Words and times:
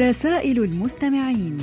رسائل 0.00 0.64
المستمعين. 0.64 1.58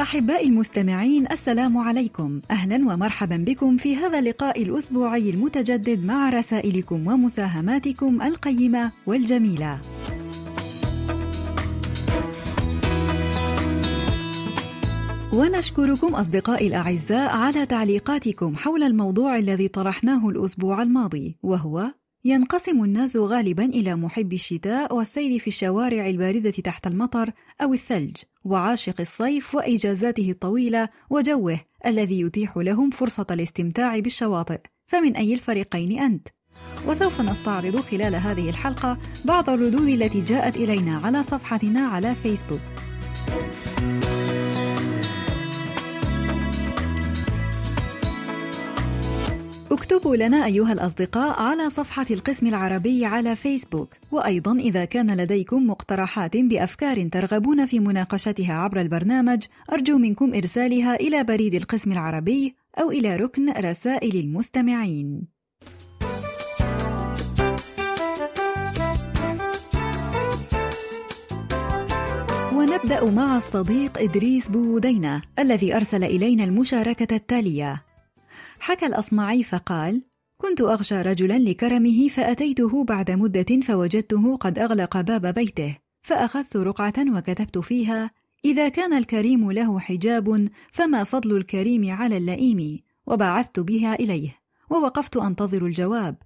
أحبائي 0.00 0.48
المستمعين 0.48 1.32
السلام 1.32 1.78
عليكم. 1.78 2.40
أهلا 2.50 2.76
ومرحبا 2.76 3.36
بكم 3.36 3.76
في 3.76 3.96
هذا 3.96 4.18
اللقاء 4.18 4.62
الأسبوعي 4.62 5.30
المتجدد 5.30 6.04
مع 6.04 6.28
رسائلكم 6.28 7.06
ومساهماتكم 7.06 8.22
القيمة 8.22 8.92
والجميلة. 9.06 9.78
ونشكركم 15.32 16.14
أصدقائي 16.14 16.66
الأعزاء 16.66 17.36
على 17.36 17.66
تعليقاتكم 17.66 18.56
حول 18.56 18.82
الموضوع 18.82 19.38
الذي 19.38 19.68
طرحناه 19.68 20.28
الأسبوع 20.28 20.82
الماضي 20.82 21.36
وهو 21.42 21.92
ينقسم 22.24 22.84
الناس 22.84 23.16
غالبا 23.16 23.64
إلى 23.64 23.96
محب 23.96 24.32
الشتاء 24.32 24.94
والسير 24.94 25.38
في 25.38 25.46
الشوارع 25.46 26.06
الباردة 26.06 26.50
تحت 26.50 26.86
المطر 26.86 27.32
أو 27.62 27.74
الثلج 27.74 28.16
وعاشق 28.44 29.00
الصيف 29.00 29.54
وإجازاته 29.54 30.30
الطويلة 30.30 30.88
وجوه 31.10 31.60
الذي 31.86 32.20
يتيح 32.20 32.56
لهم 32.56 32.90
فرصة 32.90 33.26
الاستمتاع 33.30 33.98
بالشواطئ 33.98 34.60
فمن 34.86 35.16
أي 35.16 35.34
الفريقين 35.34 35.98
أنت؟ 35.98 36.28
وسوف 36.86 37.20
نستعرض 37.20 37.76
خلال 37.76 38.14
هذه 38.14 38.48
الحلقة 38.48 38.98
بعض 39.24 39.50
الردود 39.50 39.88
التي 39.88 40.20
جاءت 40.20 40.56
إلينا 40.56 41.00
على 41.04 41.22
صفحتنا 41.22 41.80
على 41.80 42.14
فيسبوك 42.14 42.60
اكتبوا 49.72 50.16
لنا 50.16 50.46
أيها 50.46 50.72
الأصدقاء 50.72 51.42
على 51.42 51.70
صفحة 51.70 52.06
القسم 52.10 52.46
العربي 52.46 53.04
على 53.04 53.36
فيسبوك. 53.36 53.94
وأيضا 54.10 54.52
إذا 54.52 54.84
كان 54.84 55.16
لديكم 55.16 55.66
مقترحات 55.66 56.36
بأفكار 56.36 57.08
ترغبون 57.08 57.66
في 57.66 57.80
مناقشتها 57.80 58.54
عبر 58.54 58.80
البرنامج 58.80 59.44
أرجو 59.72 59.98
منكم 59.98 60.34
إرسالها 60.34 60.94
إلى 60.94 61.24
بريد 61.24 61.54
القسم 61.54 61.92
العربي 61.92 62.54
أو 62.80 62.90
إلى 62.90 63.16
ركن 63.16 63.52
رسائل 63.52 64.16
المستمعين. 64.16 65.22
ونبدأ 72.54 73.10
مع 73.10 73.36
الصديق 73.36 73.98
إدريس 73.98 74.48
بودينة 74.48 75.22
الذي 75.38 75.76
أرسل 75.76 76.04
إلينا 76.04 76.44
المشاركة 76.44 77.16
التالية. 77.16 77.91
حكى 78.62 78.86
الأصمعي 78.86 79.42
فقال: 79.42 80.02
كنت 80.38 80.60
أغشى 80.60 81.02
رجلا 81.02 81.38
لكرمه 81.38 82.08
فأتيته 82.08 82.84
بعد 82.84 83.10
مدة 83.10 83.60
فوجدته 83.62 84.36
قد 84.36 84.58
أغلق 84.58 85.00
باب 85.00 85.34
بيته، 85.34 85.78
فأخذت 86.02 86.56
رقعة 86.56 86.94
وكتبت 87.16 87.58
فيها: 87.58 88.10
إذا 88.44 88.68
كان 88.68 88.92
الكريم 88.92 89.52
له 89.52 89.78
حجاب 89.78 90.48
فما 90.72 91.04
فضل 91.04 91.36
الكريم 91.36 91.90
على 91.90 92.16
اللئيم، 92.16 92.80
وبعثت 93.06 93.60
بها 93.60 93.94
إليه، 93.94 94.36
ووقفت 94.70 95.16
أنتظر 95.16 95.66
الجواب، 95.66 96.16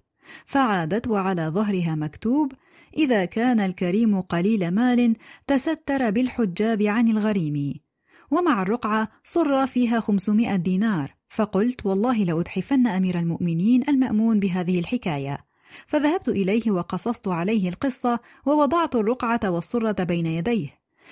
فعادت 0.45 1.07
وعلى 1.07 1.47
ظهرها 1.47 1.95
مكتوب: 1.95 2.51
إذا 2.97 3.25
كان 3.25 3.59
الكريم 3.59 4.21
قليل 4.21 4.71
مال 4.71 5.15
تستر 5.47 6.09
بالحجاب 6.09 6.81
عن 6.81 7.07
الغريم، 7.07 7.73
ومع 8.31 8.61
الرقعة 8.61 9.07
صر 9.23 9.67
فيها 9.67 9.99
خمسمائة 9.99 10.55
دينار، 10.55 11.16
فقلت 11.29 11.85
والله 11.85 12.23
لأتحفن 12.23 12.87
أمير 12.87 13.19
المؤمنين 13.19 13.83
المأمون 13.89 14.39
بهذه 14.39 14.79
الحكاية. 14.79 15.47
فذهبت 15.87 16.29
إليه 16.29 16.71
وقصصت 16.71 17.27
عليه 17.27 17.69
القصة 17.69 18.19
ووضعت 18.45 18.95
الرقعة 18.95 19.39
والصرة 19.45 20.03
بين 20.03 20.25
يديه. 20.25 20.69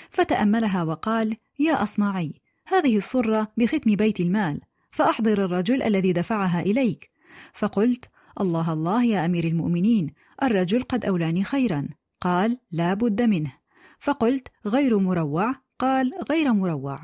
فتأملها 0.10 0.84
وقال 0.84 1.38
يا 1.60 1.84
أصمعي 1.84 2.34
هذه 2.68 2.98
الصرة 2.98 3.48
بختم 3.58 3.96
بيت 3.96 4.20
المال 4.20 4.62
فأحضر 4.92 5.46
الرجل 5.46 5.84
الذي 5.84 6.14
دفعها 6.14 6.62
إليك. 6.62 7.10
فقلت 7.54 8.06
الله 8.42 8.74
الله 8.74 9.04
يا 9.04 9.26
أمير 9.26 9.44
المؤمنين 9.44 10.14
الرجل 10.44 10.84
قد 10.84 11.06
أولاني 11.06 11.44
خيرا. 11.44 11.88
قال 12.22 12.58
لا 12.72 12.94
بد 12.94 13.22
منه. 13.22 13.54
فقلت 14.00 14.48
غير 14.66 15.00
مروع. 15.00 15.56
قال 15.80 16.12
غير 16.30 16.54
مروع. 16.54 17.00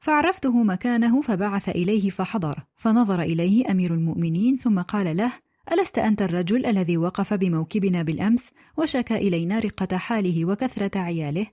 فعرفته 0.00 0.62
مكانه 0.62 1.22
فبعث 1.22 1.68
إليه 1.68 2.10
فحضر 2.10 2.58
فنظر 2.76 3.22
إليه 3.22 3.70
أمير 3.70 3.94
المؤمنين 3.94 4.56
ثم 4.56 4.80
قال 4.80 5.16
له 5.16 5.32
ألست 5.72 5.98
أنت 5.98 6.22
الرجل 6.22 6.66
الذي 6.66 6.96
وقف 6.96 7.34
بموكبنا 7.34 8.02
بالأمس 8.02 8.50
وشكى 8.76 9.16
إلينا 9.16 9.58
رقة 9.58 9.96
حاله 9.96 10.44
وكثرة 10.44 10.98
عياله؟ 10.98 11.46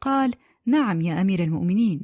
قال 0.00 0.34
نعم 0.66 1.00
يا 1.00 1.20
أمير 1.20 1.44
المؤمنين. 1.44 2.02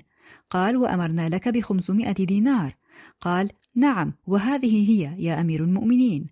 قال 0.51 0.77
وأمرنا 0.77 1.29
لك 1.29 1.49
بخمسمائة 1.49 2.13
دينار. 2.13 2.77
قال 3.21 3.51
نعم 3.75 4.13
وهذه 4.27 4.91
هي 4.91 5.25
يا 5.25 5.41
أمير 5.41 5.65
المؤمنين. 5.65 6.27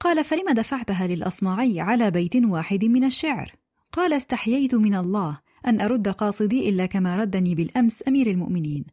قال 0.00 0.24
فلم 0.24 0.50
دفعتها 0.50 1.06
للأصمعي 1.06 1.80
على 1.80 2.10
بيت 2.10 2.36
واحد 2.36 2.84
من 2.84 3.04
الشعر؟ 3.04 3.52
قال 3.92 4.12
استحييت 4.12 4.74
من 4.74 4.94
الله. 4.94 5.38
أن 5.66 5.80
أرد 5.80 6.08
قاصدي 6.08 6.68
إلا 6.68 6.86
كما 6.86 7.16
ردني 7.16 7.54
بالأمس 7.54 8.02
أمير 8.08 8.26
المؤمنين. 8.26 8.84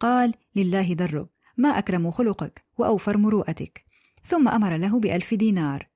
قال 0.00 0.34
لله 0.56 0.92
درك 0.92 1.26
ما 1.56 1.68
أكرم 1.68 2.10
خلقك 2.10 2.64
وأوفر 2.78 3.18
مروءتك. 3.18 3.84
ثم 4.26 4.48
أمر 4.48 4.76
له 4.76 5.00
بألف 5.00 5.34
دينار. 5.34 5.88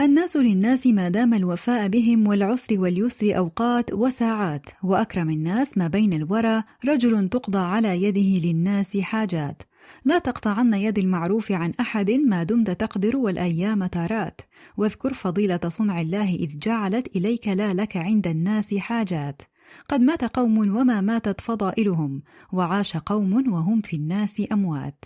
الناس 0.00 0.36
للناس 0.36 0.86
ما 0.86 1.08
دام 1.08 1.34
الوفاء 1.34 1.88
بهم 1.88 2.26
والعسر 2.26 2.80
واليسر 2.80 3.36
أوقات 3.36 3.92
وساعات 3.92 4.66
وأكرم 4.82 5.30
الناس 5.30 5.78
ما 5.78 5.88
بين 5.88 6.12
الورى 6.12 6.62
رجل 6.84 7.28
تقضى 7.28 7.58
على 7.58 8.02
يده 8.02 8.48
للناس 8.48 8.96
حاجات. 8.96 9.62
لا 10.04 10.18
تقطعن 10.18 10.74
يد 10.74 10.98
المعروف 10.98 11.52
عن 11.52 11.72
أحد 11.80 12.10
ما 12.10 12.42
دمت 12.42 12.70
تقدر 12.70 13.16
والأيام 13.16 13.86
تارات. 13.86 14.40
واذكر 14.76 15.14
فضيلة 15.14 15.60
صنع 15.68 16.00
الله 16.00 16.34
إذ 16.34 16.58
جعلت 16.58 17.16
إليك 17.16 17.48
لا 17.48 17.74
لك 17.74 17.96
عند 17.96 18.26
الناس 18.26 18.74
حاجات. 18.74 19.42
قد 19.88 20.00
مات 20.00 20.24
قوم 20.24 20.58
وما 20.58 21.00
ماتت 21.00 21.40
فضائلهم 21.40 22.22
وعاش 22.52 22.96
قوم 22.96 23.52
وهم 23.52 23.80
في 23.80 23.96
الناس 23.96 24.42
أموات. 24.52 25.04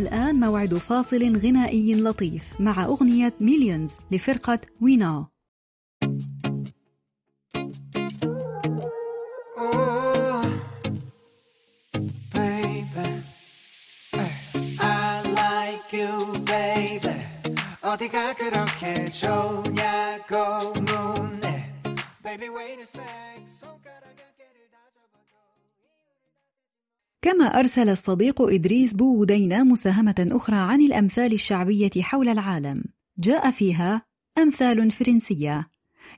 الآن 0.00 0.40
موعد 0.40 0.74
فاصل 0.74 1.36
غنائي 1.36 1.94
لطيف 1.94 2.60
مع 2.60 2.84
أغنية 2.84 3.34
مليونز 3.40 3.90
لفرقة 4.10 4.60
وينا 4.80 5.29
어디가 17.99 18.33
그렇게 18.35 19.09
좋냐고 19.11 20.73
묻네 20.73 21.73
Baby 22.23 22.49
wait 22.49 22.79
a 22.79 22.83
sec 22.83 23.45
손가락 23.47 24.09
어깨를 24.11 24.65
كما 27.21 27.59
أرسل 27.59 27.89
الصديق 27.89 28.41
إدريس 28.41 28.93
بودينا 28.93 29.63
مساهمة 29.63 30.27
أخرى 30.31 30.55
عن 30.55 30.81
الأمثال 30.81 31.33
الشعبية 31.33 32.01
حول 32.01 32.29
العالم 32.29 32.83
جاء 33.19 33.51
فيها 33.51 34.01
أمثال 34.37 34.91
فرنسية 34.91 35.67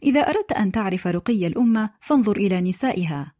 إذا 0.03 0.19
أردت 0.19 0.51
أن 0.51 0.71
تعرف 0.71 1.07
رقي 1.07 1.47
الأمة 1.47 1.89
فانظر 2.01 2.37
إلى 2.37 2.61
نسائها 2.61 3.33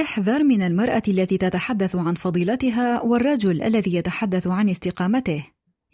احذر 0.00 0.44
من 0.44 0.62
المرأة 0.62 1.02
التي 1.08 1.38
تتحدث 1.38 1.96
عن 1.96 2.14
فضيلتها 2.14 3.02
والرجل 3.02 3.62
الذي 3.62 3.94
يتحدث 3.94 4.46
عن 4.46 4.68
استقامته 4.68 5.44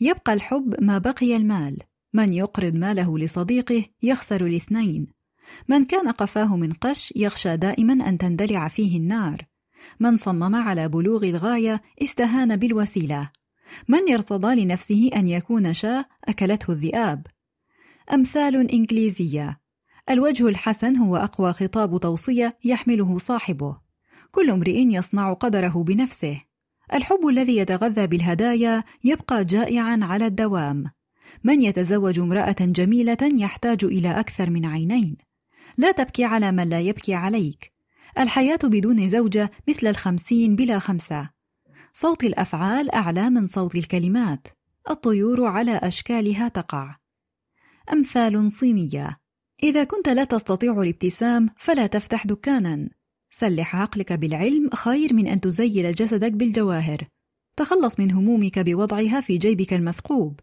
يبقى 0.01 0.33
الحب 0.33 0.75
ما 0.81 0.99
بقي 0.99 1.37
المال 1.37 1.79
من 2.16 2.34
يقرض 2.34 2.76
ماله 2.76 3.18
لصديقه 3.18 3.86
يخسر 4.04 4.46
الاثنين. 4.46 5.08
من 5.68 5.86
كان 5.86 6.10
قفاه 6.10 6.58
من 6.58 6.74
قش 6.74 7.14
يخشى 7.16 7.58
دائما 7.58 8.10
أن 8.10 8.18
تندلع 8.18 8.68
فيه 8.68 8.98
النار. 8.98 9.46
من 10.00 10.18
صمم 10.18 10.56
على 10.56 10.88
بلوغ 10.88 11.24
الغاية 11.24 11.82
استهان 12.02 12.56
بالوسيلة. 12.56 13.30
من 13.88 14.14
ارتضى 14.14 14.64
لنفسه 14.64 15.10
أن 15.16 15.28
يكون 15.28 15.74
شاة 15.74 16.06
أكلته 16.24 16.72
الذئاب. 16.72 17.28
أمثال 18.14 18.72
إنجليزية. 18.72 19.60
الوجه 20.10 20.48
الحسن 20.48 20.98
هو 20.98 21.16
أقوى 21.16 21.54
خطاب 21.54 22.00
توصية 22.00 22.58
يحمله 22.64 23.18
صاحبه. 23.18 23.78
كل 24.32 24.52
امرئ 24.52 24.88
يصنع 24.88 25.34
قدره 25.34 25.84
بنفسه. 25.84 26.42
الحب 26.94 27.28
الذي 27.28 27.58
يتغذى 27.58 28.08
بالهدايا 28.08 28.84
يبقى 29.04 29.46
جائعا 29.46 30.00
على 30.02 30.26
الدوام. 30.26 30.92
من 31.44 31.62
يتزوج 31.62 32.20
امرأة 32.20 32.56
جميلة 32.60 33.18
يحتاج 33.24 33.84
إلى 33.84 34.20
أكثر 34.20 34.50
من 34.50 34.66
عينين. 34.66 35.18
لا 35.78 35.92
تبكي 35.92 36.24
على 36.24 36.52
من 36.52 36.70
لا 36.70 36.80
يبكي 36.80 37.14
عليك. 37.14 37.72
الحياة 38.20 38.60
بدون 38.64 39.10
زوجة 39.10 39.52
مثل 39.70 39.88
الخمسين 39.88 40.56
بلا 40.56 40.80
خمسة. 40.80 41.30
صوت 41.94 42.24
الأفعال 42.24 42.92
أعلى 42.92 43.30
من 43.30 43.48
صوت 43.48 43.76
الكلمات. 43.76 44.48
الطيور 44.90 45.46
على 45.46 45.78
أشكالها 45.78 46.48
تقع. 46.48 46.96
أمثال 47.94 48.52
صينية. 48.52 49.18
إذا 49.64 49.84
كنت 49.84 50.10
لا 50.10 50.24
تستطيع 50.24 50.82
الابتسام 50.82 51.50
فلا 51.58 51.88
تفتح 51.88 52.28
دكانا. 52.28 52.90
سلح 53.30 53.76
عقلك 53.76 54.14
بالعلم 54.14 54.70
خير 54.74 55.14
من 55.14 55.28
أن 55.28 55.42
تزيل 55.42 55.96
جسدك 55.96 56.32
بالجواهر. 56.32 57.08
تخلص 57.58 58.00
من 58.00 58.12
همومك 58.12 58.60
بوضعها 58.60 59.22
في 59.22 59.38
جيبك 59.38 59.74
المثقوب. 59.74 60.40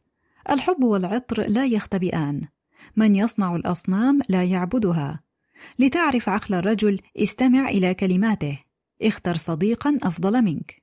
الحب 0.51 0.83
والعطر 0.83 1.49
لا 1.49 1.67
يختبئان. 1.67 2.43
من 2.97 3.17
يصنع 3.17 3.57
الأصنام 3.57 4.21
لا 4.29 4.45
يعبدها. 4.45 5.21
لتعرف 5.79 6.29
عقل 6.29 6.55
الرجل 6.55 7.01
استمع 7.17 7.69
إلى 7.69 7.95
كلماته. 7.95 8.59
اختر 9.03 9.37
صديقا 9.37 9.99
أفضل 10.03 10.43
منك. 10.43 10.83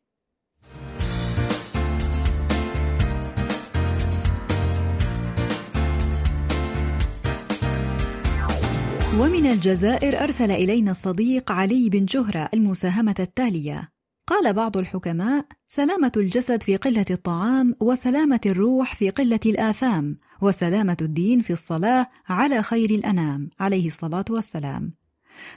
ومن 9.20 9.46
الجزائر 9.46 10.24
أرسل 10.24 10.52
إلينا 10.52 10.92
الصديق 10.92 11.52
علي 11.52 11.90
بن 11.90 12.06
جهرة 12.06 12.50
المساهمة 12.54 13.16
التالية. 13.20 13.99
قال 14.30 14.54
بعض 14.54 14.78
الحكماء 14.78 15.46
سلامة 15.68 16.12
الجسد 16.18 16.64
في 16.64 16.76
قلة 16.76 17.06
الطعام 17.12 17.76
وسلامة 17.80 18.40
الروح 18.46 18.96
في 18.96 19.10
قلة 19.10 19.40
الآثام 19.46 20.18
وسلامة 20.42 20.98
الدين 21.02 21.42
في 21.42 21.54
الصلاة 21.54 22.08
على 22.28 22.64
خير 22.64 22.90
الأنام 22.90 23.50
عليه 23.60 23.88
الصلاة 23.88 24.26
والسلام. 24.30 24.94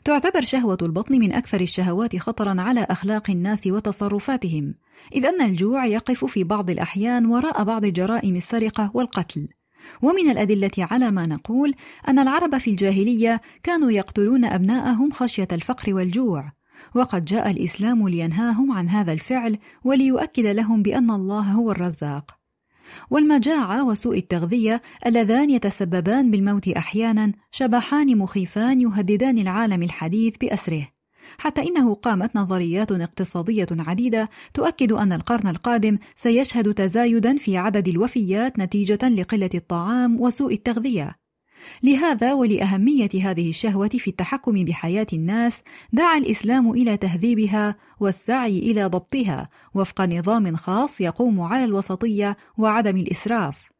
تعتبر 0.04 0.44
شهوة 0.44 0.78
البطن 0.82 1.18
من 1.18 1.32
أكثر 1.32 1.60
الشهوات 1.60 2.16
خطرا 2.16 2.60
على 2.60 2.86
أخلاق 2.90 3.30
الناس 3.30 3.66
وتصرفاتهم 3.66 4.74
إذ 5.14 5.26
أن 5.26 5.42
الجوع 5.42 5.86
يقف 5.86 6.24
في 6.24 6.44
بعض 6.44 6.70
الأحيان 6.70 7.26
وراء 7.26 7.64
بعض 7.64 7.86
جرائم 7.86 8.36
السرقة 8.36 8.90
والقتل. 8.94 9.48
ومن 10.02 10.30
الأدلة 10.30 10.70
على 10.78 11.10
ما 11.10 11.26
نقول 11.26 11.74
أن 12.08 12.18
العرب 12.18 12.58
في 12.58 12.70
الجاهلية 12.70 13.40
كانوا 13.62 13.90
يقتلون 13.90 14.44
أبناءهم 14.44 15.10
خشية 15.10 15.48
الفقر 15.52 15.94
والجوع 15.94 16.52
وقد 16.94 17.24
جاء 17.24 17.50
الإسلام 17.50 18.08
لينهاهم 18.08 18.72
عن 18.72 18.88
هذا 18.88 19.12
الفعل 19.12 19.58
وليؤكد 19.84 20.46
لهم 20.46 20.82
بأن 20.82 21.10
الله 21.10 21.42
هو 21.52 21.70
الرزاق. 21.70 22.38
والمجاعة 23.10 23.84
وسوء 23.86 24.18
التغذية 24.18 24.82
اللذان 25.06 25.50
يتسببان 25.50 26.30
بالموت 26.30 26.68
أحيانا 26.68 27.32
شبحان 27.50 28.18
مخيفان 28.18 28.80
يهددان 28.80 29.38
العالم 29.38 29.82
الحديث 29.82 30.34
بأسره. 30.40 30.88
حتى 31.38 31.62
إنه 31.62 31.94
قامت 31.94 32.36
نظريات 32.36 32.92
اقتصادية 32.92 33.66
عديدة 33.70 34.30
تؤكد 34.54 34.92
أن 34.92 35.12
القرن 35.12 35.48
القادم 35.48 35.98
سيشهد 36.16 36.74
تزايدا 36.74 37.36
في 37.36 37.56
عدد 37.56 37.88
الوفيات 37.88 38.58
نتيجة 38.58 39.08
لقلة 39.08 39.50
الطعام 39.54 40.20
وسوء 40.20 40.54
التغذية. 40.54 41.21
لهذا 41.82 42.32
ولأهمية 42.32 43.10
هذه 43.22 43.48
الشهوة 43.48 43.88
في 43.88 44.10
التحكم 44.10 44.64
بحياة 44.64 45.06
الناس 45.12 45.62
دعا 45.92 46.18
الإسلام 46.18 46.70
إلى 46.70 46.96
تهذيبها 46.96 47.76
والسعي 48.00 48.58
إلى 48.58 48.84
ضبطها 48.84 49.48
وفق 49.74 50.00
نظام 50.00 50.56
خاص 50.56 51.00
يقوم 51.00 51.40
على 51.40 51.64
الوسطية 51.64 52.36
وعدم 52.58 52.96
الإسراف. 52.96 53.72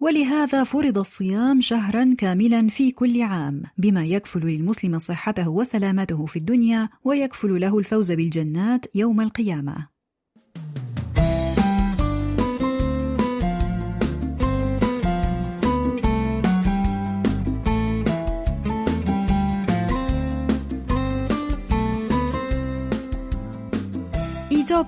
ولهذا 0.00 0.64
فرض 0.64 0.98
الصيام 0.98 1.60
شهرا 1.60 2.14
كاملا 2.18 2.68
في 2.68 2.90
كل 2.90 3.22
عام 3.22 3.62
بما 3.78 4.04
يكفل 4.04 4.40
للمسلم 4.40 4.98
صحته 4.98 5.48
وسلامته 5.48 6.26
في 6.26 6.38
الدنيا 6.38 6.88
ويكفل 7.04 7.60
له 7.60 7.78
الفوز 7.78 8.12
بالجنات 8.12 8.86
يوم 8.94 9.20
القيامة. 9.20 9.97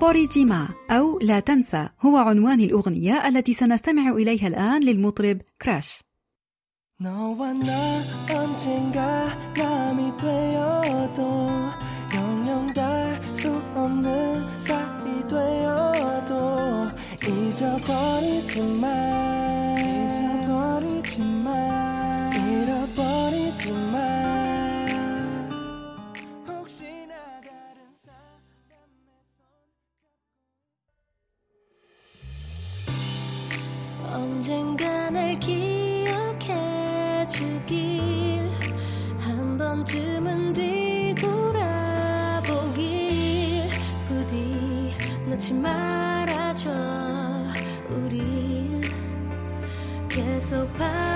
بوريتيما 0.02 0.68
أو 0.90 1.20
لا 1.20 1.40
تنسى 1.40 1.90
هو 2.02 2.18
عنوان 2.18 2.60
الأغنية 2.60 3.28
التي 3.28 3.54
سنستمع 3.54 4.10
إليها 4.12 4.48
الآن 4.48 4.84
للمطرب 4.84 5.42
كراش 5.62 6.04
너와 6.98 7.52
나 7.52 7.74
언젠가 8.32 9.28
남이 9.58 10.16
되어도 10.16 11.50
영영 12.16 12.72
닿수 12.72 13.62
없는 13.76 14.58
사이 14.58 15.28
되어도 15.28 16.32
잊어버리지 17.28 18.62
마 18.62 18.88
잊어버리지 19.78 21.20
마 21.20 22.32
잃어버리지 22.34 23.74
마 23.92 24.39
언젠가 34.21 35.09
날 35.09 35.35
기억해 35.41 37.27
주길. 37.27 38.51
한 39.19 39.57
번쯤은 39.57 40.53
뒤돌아보길. 40.53 41.71
부디 44.07 44.91
놓지 45.27 45.55
말아줘 45.55 46.71
우릴 47.89 48.83
계속 50.09 50.71
바라봐 50.77 51.10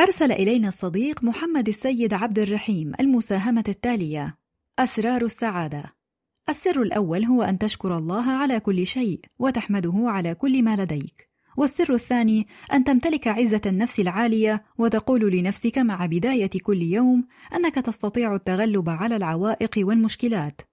أرسل 0.00 0.32
إلينا 0.32 0.68
الصديق 0.68 1.24
محمد 1.24 1.68
السيد 1.68 2.14
عبد 2.14 2.38
الرحيم 2.38 2.92
المساهمة 3.00 3.64
التالية: 3.68 4.36
أسرار 4.78 5.24
السعادة. 5.24 5.84
السر 6.48 6.82
الأول 6.82 7.24
هو 7.24 7.42
أن 7.42 7.58
تشكر 7.58 7.98
الله 7.98 8.30
على 8.30 8.60
كل 8.60 8.86
شيء 8.86 9.20
وتحمده 9.38 9.94
على 9.96 10.34
كل 10.34 10.62
ما 10.62 10.76
لديك. 10.76 11.28
والسر 11.56 11.94
الثاني 11.94 12.46
أن 12.72 12.84
تمتلك 12.84 13.28
عزة 13.28 13.62
النفس 13.66 14.00
العالية 14.00 14.64
وتقول 14.78 15.32
لنفسك 15.32 15.78
مع 15.78 16.06
بداية 16.06 16.50
كل 16.62 16.82
يوم 16.82 17.26
أنك 17.54 17.74
تستطيع 17.74 18.34
التغلب 18.34 18.88
على 18.88 19.16
العوائق 19.16 19.74
والمشكلات. 19.78 20.67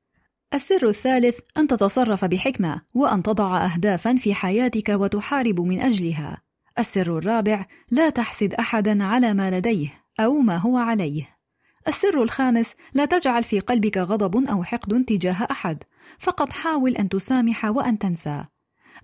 السر 0.55 0.87
الثالث 0.87 1.39
أن 1.57 1.67
تتصرف 1.67 2.25
بحكمة 2.25 2.81
وأن 2.93 3.23
تضع 3.23 3.65
أهدافا 3.65 4.15
في 4.15 4.33
حياتك 4.33 4.89
وتحارب 4.89 5.59
من 5.59 5.81
أجلها. 5.81 6.41
السر 6.79 7.17
الرابع 7.17 7.65
لا 7.91 8.09
تحسد 8.09 8.53
احدا 8.53 9.03
على 9.03 9.33
ما 9.33 9.51
لديه 9.51 9.93
أو 10.19 10.33
ما 10.33 10.57
هو 10.57 10.77
عليه. 10.77 11.37
السر 11.87 12.23
الخامس 12.23 12.73
لا 12.93 13.05
تجعل 13.05 13.43
في 13.43 13.59
قلبك 13.59 13.97
غضب 13.97 14.45
أو 14.45 14.63
حقد 14.63 15.05
تجاه 15.07 15.47
أحد. 15.51 15.83
فقط 16.19 16.53
حاول 16.53 16.95
أن 16.95 17.09
تسامح 17.09 17.65
وأن 17.65 17.99
تنسى. 17.99 18.45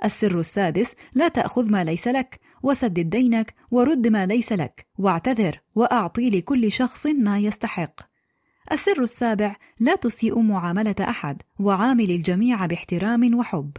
السر 0.04 0.40
السادس 0.40 0.96
لا 1.14 1.28
تأخذ 1.28 1.72
ما 1.72 1.84
ليس 1.84 2.08
لك 2.08 2.40
وسدد 2.64 3.10
دينك 3.10 3.54
ورد 3.72 4.08
ما 4.08 4.26
ليس 4.26 4.52
لك 4.52 4.88
واعتذر 4.98 5.60
وأعطي 5.76 6.30
لكل 6.30 6.72
شخص 6.72 7.06
ما 7.06 7.40
يستحق. 7.40 8.11
السر 8.72 9.04
السابع 9.04 9.56
لا 9.80 9.96
تسيء 9.96 10.40
معاملة 10.40 10.96
أحد 11.00 11.42
وعامل 11.60 12.12
الجميع 12.12 12.66
باحترام 12.66 13.36
وحب. 13.36 13.72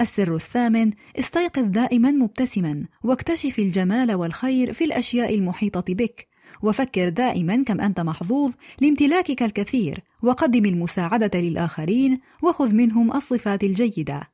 السر 0.00 0.34
الثامن 0.34 0.92
استيقظ 1.18 1.64
دائما 1.64 2.10
مبتسما 2.10 2.86
واكتشف 3.04 3.58
الجمال 3.58 4.14
والخير 4.14 4.72
في 4.72 4.84
الأشياء 4.84 5.34
المحيطة 5.34 5.94
بك. 5.94 6.28
وفكر 6.62 7.08
دائما 7.08 7.64
كم 7.66 7.80
أنت 7.80 8.00
محظوظ 8.00 8.52
لامتلاكك 8.80 9.42
الكثير 9.42 10.00
وقدم 10.22 10.66
المساعدة 10.66 11.40
للآخرين 11.40 12.20
وخذ 12.42 12.74
منهم 12.74 13.12
الصفات 13.16 13.64
الجيدة. 13.64 14.29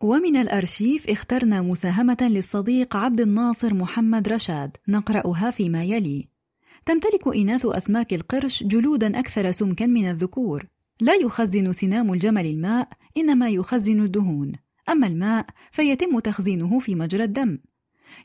ومن 0.00 0.36
الأرشيف 0.36 1.10
اخترنا 1.10 1.62
مساهمة 1.62 2.16
للصديق 2.20 2.96
عبد 2.96 3.20
الناصر 3.20 3.74
محمد 3.74 4.28
رشاد 4.28 4.76
نقرأها 4.88 5.50
فيما 5.50 5.84
يلي. 5.84 6.28
تمتلك 6.86 7.36
إناث 7.36 7.66
أسماك 7.66 8.14
القرش 8.14 8.62
جلودا 8.62 9.18
أكثر 9.18 9.50
سمكا 9.50 9.86
من 9.86 10.10
الذكور. 10.10 10.66
لا 11.00 11.14
يخزن 11.14 11.72
سنام 11.72 12.12
الجمل 12.12 12.46
الماء 12.46 12.88
إنما 13.16 13.48
يخزن 13.48 14.02
الدهون. 14.02 14.52
أما 14.88 15.06
الماء 15.06 15.46
فيتم 15.70 16.18
تخزينه 16.18 16.78
في 16.78 16.94
مجرى 16.94 17.24
الدم. 17.24 17.58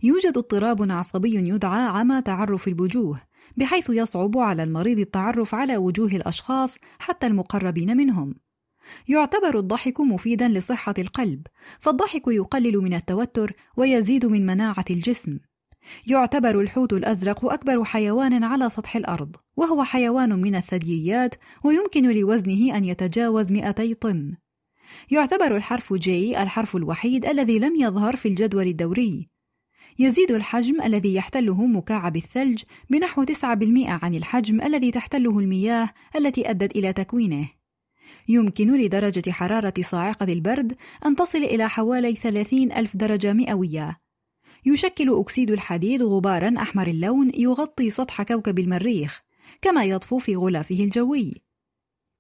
يوجد 0.04 0.38
اضطراب 0.38 0.92
عصبي 0.92 1.36
يدعى 1.36 1.88
عمى 1.88 2.22
تعرف 2.22 2.68
الوجوه 2.68 3.22
بحيث 3.58 3.90
يصعب 3.90 4.38
على 4.38 4.64
المريض 4.64 5.00
التعرف 5.00 5.56
على 5.56 5.78
وجوه 5.78 6.12
الأشخاص 6.12 6.78
حتى 7.00 7.28
المقربين 7.28 7.98
منهم. 7.98 8.36
يعتبر 9.08 9.60
الضحك 9.60 10.02
مفيدا 10.02 10.48
لصحة 10.48 10.94
القلب، 10.98 11.48
فالضحك 11.80 12.28
يقلل 12.28 12.78
من 12.78 12.94
التوتر 12.94 13.54
ويزيد 13.78 14.26
من 14.26 14.46
مناعة 14.46 14.86
الجسم. 14.90 15.40
يعتبر 16.08 16.62
الحوت 16.62 16.94
الأزرق 16.94 17.54
أكبر 17.54 17.84
حيوان 17.84 18.44
على 18.44 18.70
سطح 18.70 18.96
الأرض، 18.96 19.36
وهو 19.58 19.84
حيوان 19.84 20.42
من 20.42 20.56
الثدييات 20.56 21.36
ويمكن 21.64 22.12
لوزنه 22.12 22.78
أن 22.78 22.86
يتجاوز 22.86 23.52
200 23.52 23.94
طن. 23.94 24.36
يعتبر 25.12 25.58
الحرف 25.58 25.94
جي 25.94 26.42
الحرف 26.44 26.76
الوحيد 26.76 27.26
الذي 27.26 27.60
لم 27.60 27.76
يظهر 27.76 28.16
في 28.16 28.28
الجدول 28.28 28.68
الدوري. 28.68 29.30
يزيد 30.00 30.32
الحجم 30.32 30.82
الذي 30.82 31.16
يحتله 31.16 31.66
مكعب 31.66 32.16
الثلج 32.16 32.64
بنحو 32.90 33.24
9% 33.24 33.90
عن 33.90 34.16
الحجم 34.16 34.62
الذي 34.62 34.92
تحتله 34.92 35.40
المياه 35.40 35.90
التي 36.16 36.50
أدت 36.50 36.76
إلى 36.76 36.94
تكوينه. 36.94 37.50
يمكن 38.28 38.78
لدرجة 38.78 39.32
حرارة 39.32 39.74
صاعقة 39.82 40.34
البرد 40.34 40.76
أن 41.06 41.16
تصل 41.16 41.38
إلى 41.38 41.70
حوالي 41.70 42.16
30 42.16 42.72
ألف 42.72 42.98
درجة 42.98 43.34
مئوية. 43.34 44.00
يشكل 44.66 45.20
أكسيد 45.20 45.52
الحديد 45.52 46.02
غبارا 46.04 46.54
أحمر 46.58 46.88
اللون 46.88 47.32
يغطي 47.34 47.90
سطح 47.90 48.24
كوكب 48.24 48.60
المريخ، 48.60 49.22
كما 49.62 49.84
يطفو 49.84 50.18
في 50.18 50.36
غلافه 50.36 50.84
الجوي. 50.84 51.34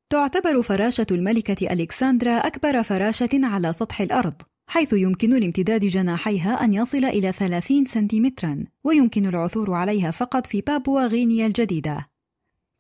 تعتبر 0.10 0.62
فراشة 0.62 1.07
الملكة 1.12 1.74
ألكسندرا 1.74 2.38
أكبر 2.38 2.83
فراشة 2.83 3.29
على 3.33 3.74
سطح 3.74 4.01
الأرض، 4.01 4.41
حيث 4.67 4.93
يمكن 4.93 5.29
لامتداد 5.29 5.86
جناحيها 5.86 6.63
أن 6.63 6.74
يصل 6.74 7.05
إلى 7.05 7.31
30 7.31 7.86
سنتيمترا، 7.86 8.63
ويمكن 8.83 9.25
العثور 9.25 9.74
عليها 9.74 10.12
فقط 10.12 10.48
في 10.48 10.62
بابوا 10.62 11.07
غينيا 11.07 11.48
الجديدة. 11.48 12.12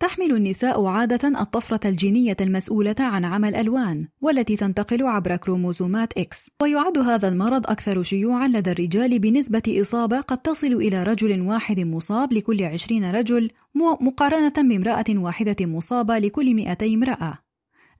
تحمل 0.03 0.31
النساء 0.31 0.85
عادة 0.85 1.41
الطفرة 1.41 1.89
الجينية 1.89 2.37
المسؤولة 2.41 2.95
عن 2.99 3.25
عمى 3.25 3.49
الألوان 3.49 4.07
والتي 4.21 4.55
تنتقل 4.55 5.03
عبر 5.03 5.35
كروموزومات 5.35 6.17
إكس 6.17 6.49
ويعد 6.61 6.97
هذا 6.97 7.27
المرض 7.27 7.67
أكثر 7.67 8.03
شيوعا 8.03 8.47
لدى 8.47 8.71
الرجال 8.71 9.19
بنسبة 9.19 9.61
إصابة 9.81 10.21
قد 10.21 10.37
تصل 10.37 10.67
إلى 10.67 11.03
رجل 11.03 11.41
واحد 11.41 11.79
مصاب 11.79 12.33
لكل 12.33 12.63
عشرين 12.63 13.11
رجل 13.11 13.51
مقارنة 14.01 14.53
بامرأة 14.69 15.05
واحدة 15.09 15.65
مصابة 15.65 16.19
لكل 16.19 16.53
مئتي 16.53 16.95
امرأة. 16.95 17.37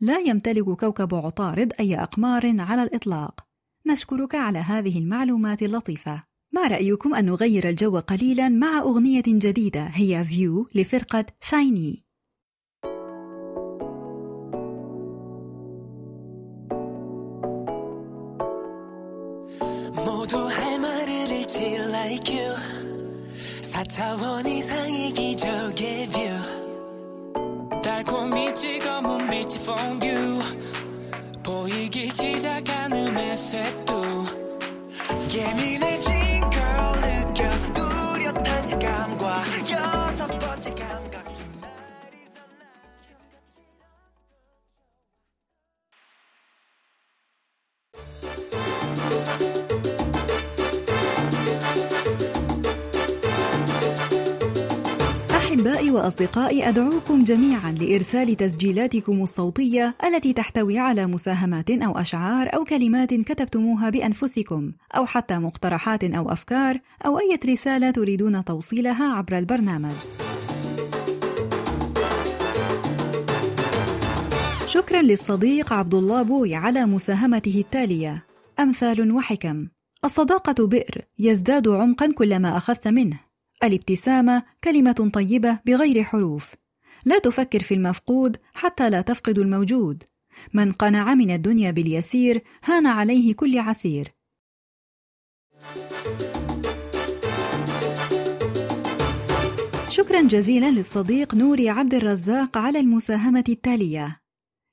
لا 0.02 0.20
يمتلك 0.20 0.66
كوكب 0.66 1.16
عطارد 1.16 1.74
أي 1.80 1.96
أقمار 1.96 2.62
على 2.62 2.84
الإطلاق. 2.84 3.46
نشكرك 3.88 4.36
على 4.36 4.60
هذه 4.60 5.00
المعلومات 5.00 5.64
اللطيفة. 5.64 6.24
ما 6.53 6.67
رأيكم 6.67 7.15
أن 7.15 7.27
نغير 7.27 7.69
الجو 7.69 7.99
قليلا 7.99 8.49
مع 8.49 8.79
أغنية 8.79 9.23
جديدة 9.27 9.85
هي 9.85 10.25
فيو 10.25 10.67
لفرقة 10.75 11.27
شايني 11.41 12.05
모두 20.05 20.49
할 20.49 20.79
말을 20.79 21.31
잃지 21.31 21.65
like 21.89 22.33
you 22.33 22.55
4차원 23.63 24.47
이상의 24.47 25.13
기적의 25.13 26.09
view 26.09 26.39
달콤이 27.83 28.55
찍어문 28.55 29.31
빛이 29.31 29.55
fondue 29.61 30.43
보이기 31.43 32.11
시작하는 32.11 33.17
햇색도 33.17 34.25
예민해지 35.35 36.12
وأصدقائي 55.94 56.70
أدعوكم 56.70 57.24
جميعا 57.24 57.72
لإرسال 57.72 58.36
تسجيلاتكم 58.36 59.24
الصوتية 59.24 59.96
التي 60.04 60.34
تحتوي 60.34 60.80
على 60.80 61.08
مساهمات 61.08 61.70
أو 61.70 61.98
أشعار 61.98 62.56
أو 62.56 62.64
كلمات 62.64 63.14
كتبتموها 63.14 63.90
بأنفسكم 63.90 64.72
أو 64.96 65.06
حتى 65.06 65.40
مقترحات 65.40 66.04
أو 66.04 66.32
أفكار 66.32 66.80
أو 67.06 67.20
أي 67.20 67.40
رسالة 67.46 67.92
تريدون 67.92 68.46
توصيلها 68.46 69.14
عبر 69.14 69.38
البرنامج. 69.38 69.96
شكرا 74.68 75.02
للصديق 75.02 75.74
عبد 75.74 75.94
الله 75.94 76.22
بوي 76.22 76.56
على 76.56 76.86
مساهمته 76.86 77.60
التالية: 77.60 78.26
أمثال 78.60 79.12
وحكم. 79.12 79.68
الصداقة 80.06 80.68
بئر 80.68 81.02
يزداد 81.20 81.68
عمقا 81.68 82.12
كلما 82.18 82.58
أخذت 82.58 82.88
منه. 82.88 83.33
الابتسامة 83.64 84.44
كلمة 84.64 85.10
طيبة 85.14 85.60
بغير 85.66 86.04
حروف. 86.04 86.52
لا 87.06 87.20
تفكر 87.20 87.60
في 87.60 87.74
المفقود 87.74 88.38
حتى 88.54 88.90
لا 88.90 89.02
تفقد 89.02 89.40
الموجود. 89.40 90.04
من 90.54 90.72
قنع 90.72 91.14
من 91.14 91.32
الدنيا 91.32 91.72
باليسير 91.72 92.44
هان 92.64 92.88
عليه 92.88 93.34
كل 93.34 93.60
عسير. 93.60 94.14
شكرا 99.90 100.22
جزيلا 100.22 100.72
للصديق 100.72 101.36
نوري 101.36 101.70
عبد 101.70 101.94
الرزاق 101.94 102.58
على 102.58 102.80
المساهمة 102.80 103.44
التالية. 103.50 104.22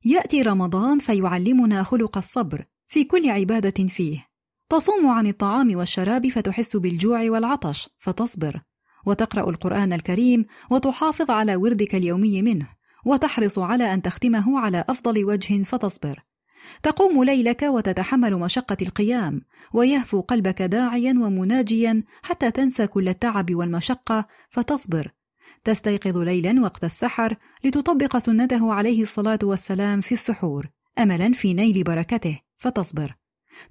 يأتي 0.05 0.43
رمضان 0.43 0.99
فيعلمنا 0.99 1.83
خلق 1.83 2.17
الصبر 2.17 2.65
في 2.89 3.05
كل 3.05 3.31
عبادة 3.31 3.87
فيه. 3.87 4.27
تصوم 4.69 5.07
عن 5.07 5.27
الطعام 5.27 5.77
والشراب 5.77 6.29
فتحس 6.29 6.77
بالجوع 6.77 7.31
والعطش 7.31 7.89
فتصبر. 7.99 8.63
وتقرأ 9.07 9.51
القرآن 9.51 9.93
الكريم 9.93 10.47
وتحافظ 10.71 11.31
على 11.31 11.57
وردك 11.57 11.95
اليومي 11.95 12.43
منه 12.43 12.69
وتحرص 13.05 13.59
على 13.59 13.95
أن 13.95 14.03
تختمه 14.03 14.61
على 14.61 14.85
أفضل 14.89 15.25
وجه 15.25 15.63
فتصبر. 15.63 16.25
تقوم 16.83 17.25
ليلك 17.25 17.63
وتتحمل 17.63 18.35
مشقة 18.35 18.77
القيام 18.83 19.43
ويهفو 19.73 20.21
قلبك 20.21 20.63
داعيا 20.63 21.11
ومناجيا 21.11 22.03
حتى 22.23 22.51
تنسى 22.51 22.87
كل 22.87 23.09
التعب 23.09 23.55
والمشقة 23.55 24.27
فتصبر. 24.51 25.11
تستيقظ 25.65 26.19
ليلا 26.19 26.63
وقت 26.63 26.85
السحر 26.85 27.37
لتطبق 27.65 28.19
سنته 28.19 28.75
عليه 28.75 29.03
الصلاة 29.03 29.39
والسلام 29.43 30.01
في 30.01 30.13
السحور 30.13 30.69
أملا 30.99 31.33
في 31.33 31.55
نيل 31.55 31.83
بركته 31.83 32.41
فتصبر. 32.59 33.17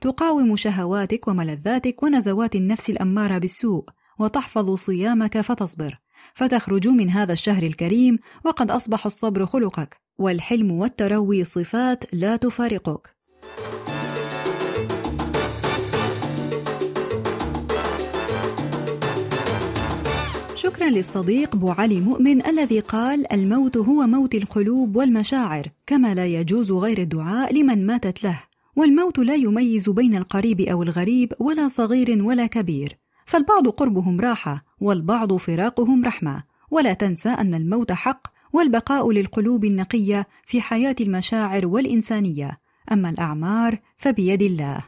تقاوم 0.01 0.55
شهواتك 0.55 1.27
وملذاتك 1.27 2.03
ونزوات 2.03 2.55
النفس 2.55 2.89
الأمارة 2.89 3.37
بالسوء 3.37 3.85
وتحفظ 4.19 4.75
صيامك 4.75 5.41
فتصبر 5.41 5.99
فتخرج 6.33 6.87
من 6.87 7.09
هذا 7.09 7.33
الشهر 7.33 7.63
الكريم 7.63 8.19
وقد 8.45 8.71
أصبح 8.71 9.05
الصبر 9.05 9.45
خلقك 9.45 10.01
والحلم 10.17 10.71
والتروي 10.71 11.43
صفات 11.43 12.03
لا 12.13 12.35
تفارقك. 12.35 13.19
شكرا 20.55 20.89
للصديق 20.89 21.55
بو 21.55 21.71
علي 21.71 21.99
مؤمن 21.99 22.45
الذي 22.45 22.79
قال 22.79 23.33
الموت 23.33 23.77
هو 23.77 24.07
موت 24.07 24.35
القلوب 24.35 24.95
والمشاعر 24.95 25.67
كما 25.87 26.15
لا 26.15 26.25
يجوز 26.25 26.71
غير 26.71 26.97
الدعاء 26.97 27.53
لمن 27.53 27.85
ماتت 27.85 28.23
له 28.23 28.39
والموت 28.75 29.19
لا 29.19 29.35
يميز 29.35 29.89
بين 29.89 30.15
القريب 30.15 30.61
أو 30.61 30.83
الغريب 30.83 31.33
ولا 31.39 31.67
صغير 31.67 32.23
ولا 32.23 32.47
كبير. 32.47 32.97
فالبعض 33.29 33.67
قربهم 33.67 34.21
راحة 34.21 34.65
والبعض 34.81 35.33
فراقهم 35.33 36.05
رحمة 36.05 36.43
ولا 36.71 36.93
تنسى 36.93 37.29
أن 37.29 37.53
الموت 37.53 37.91
حق 37.91 38.27
والبقاء 38.53 39.11
للقلوب 39.11 39.65
النقية 39.65 40.27
في 40.45 40.61
حياة 40.61 40.95
المشاعر 41.01 41.67
والإنسانية 41.67 42.57
أما 42.91 43.09
الأعمار 43.09 43.79
فبيد 43.97 44.41
الله 44.41 44.79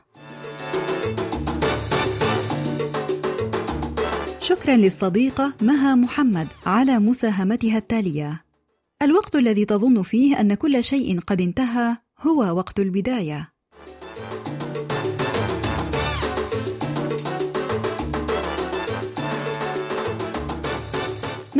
شكرا 4.39 4.75
للصديقة 4.75 5.53
مها 5.61 5.95
محمد 5.95 6.47
على 6.65 6.99
مساهمتها 6.99 7.77
التالية. 7.77 8.43
الوقت 9.01 9.35
الذي 9.35 9.65
تظن 9.65 10.01
فيه 10.01 10.39
أن 10.39 10.53
كل 10.53 10.83
شيء 10.83 11.19
قد 11.19 11.41
انتهى 11.41 11.97
هو 12.19 12.57
وقت 12.57 12.79
البداية. 12.79 13.50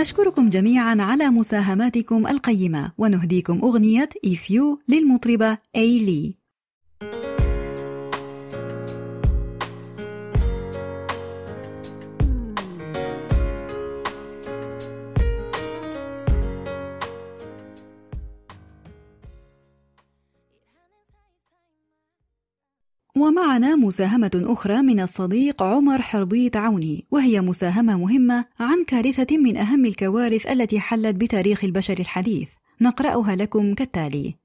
نشكركم 0.02 0.50
جميعا 0.50 0.98
على 1.00 1.30
مساهماتكم 1.30 2.28
القيمة 2.28 2.92
ونهديكم 2.98 3.60
أغنية 3.64 4.10
You 4.26 4.78
للمطربة 4.88 5.58
أيلي 5.76 6.41
ومعنا 23.52 23.76
مساهمة 23.76 24.32
أخرى 24.36 24.82
من 24.82 25.00
الصديق 25.00 25.64
عمر 25.64 26.02
حربيط 26.02 26.58
عوني 26.58 27.06
وهي 27.12 27.42
مساهمة 27.42 27.98
مهمة 27.98 28.46
عن 28.60 28.84
كارثة 28.84 29.38
من 29.38 29.58
أهم 29.58 29.86
الكوارث 29.86 30.48
التي 30.48 30.80
حلت 30.80 31.16
بتاريخ 31.16 31.64
البشر 31.64 32.00
الحديث. 32.00 32.50
نقرأها 32.82 33.36
لكم 33.36 33.74
كالتالي. 33.74 34.36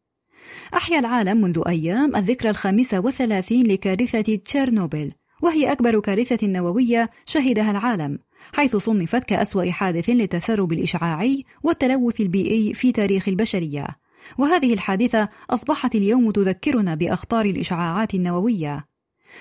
أحيا 0.75 0.99
العالم 0.99 1.41
منذ 1.41 1.63
أيام 1.67 2.17
الذكرى 2.17 2.51
الخامسة 2.51 3.01
والثلاثين 3.01 3.67
لكارثة 3.67 4.37
تشيرنوبل 4.37 5.13
وهي 5.43 5.73
أكبر 5.73 6.01
كارثة 6.01 6.47
نووية 6.47 7.11
شهدها 7.27 7.71
العالم 7.71 8.19
حيث 8.53 8.77
صنفت 8.77 9.25
كأسوأ 9.25 9.71
حادث 9.71 10.11
للتسرب 10.11 10.73
الإشعاعي 10.73 11.45
والتلوث 11.63 12.21
البيئي 12.21 12.75
في 12.75 12.93
تاريخ 12.93 13.29
البشرية. 13.29 13.87
وهذه 14.39 14.73
الحادثة 14.73 15.29
أصبحت 15.51 15.95
اليوم 15.95 16.31
تذكرنا 16.31 16.95
بأخطار 16.95 17.45
الإشعاعات 17.45 18.15
النووية. 18.15 18.96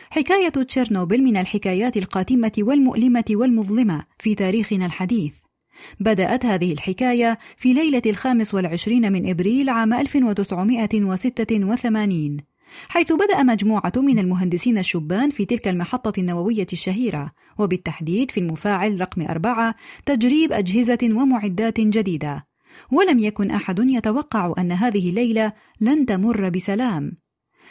حكاية 0.10 0.50
تشيرنوبل 0.50 1.22
من 1.22 1.38
الحكايات 1.38 1.98
القاتمة 1.98 2.52
والمؤلمة 2.60 3.26
والمظلمة 3.32 4.04
في 4.20 4.36
تاريخنا 4.36 4.86
الحديث. 4.86 5.34
بدأت 6.00 6.46
هذه 6.46 6.74
الحكاية 6.74 7.40
في 7.58 7.74
ليلة 7.74 8.02
الخامس 8.06 8.54
والعشرين 8.54 9.12
من 9.12 9.30
إبريل 9.30 9.70
عام 9.70 9.94
1986 9.94 12.38
حيث 12.90 13.12
بدأ 13.12 13.44
مجموعة 13.44 13.94
من 13.98 14.20
المهندسين 14.20 14.78
الشبان 14.78 15.30
في 15.30 15.46
تلك 15.46 15.68
المحطة 15.68 16.20
النووية 16.20 16.68
الشهيرة 16.74 17.32
وبالتحديد 17.58 18.32
في 18.32 18.40
المفاعل 18.40 19.02
رقم 19.02 19.22
أربعة 19.22 19.76
تجريب 20.06 20.54
أجهزة 20.54 20.98
ومعدات 21.04 21.80
جديدة 21.80 22.48
ولم 22.92 23.20
يكن 23.20 23.52
أحد 23.52 23.80
يتوقع 23.80 24.54
أن 24.58 24.72
هذه 24.72 25.10
الليلة 25.10 25.54
لن 25.82 26.06
تمر 26.06 26.50
بسلام 26.50 27.18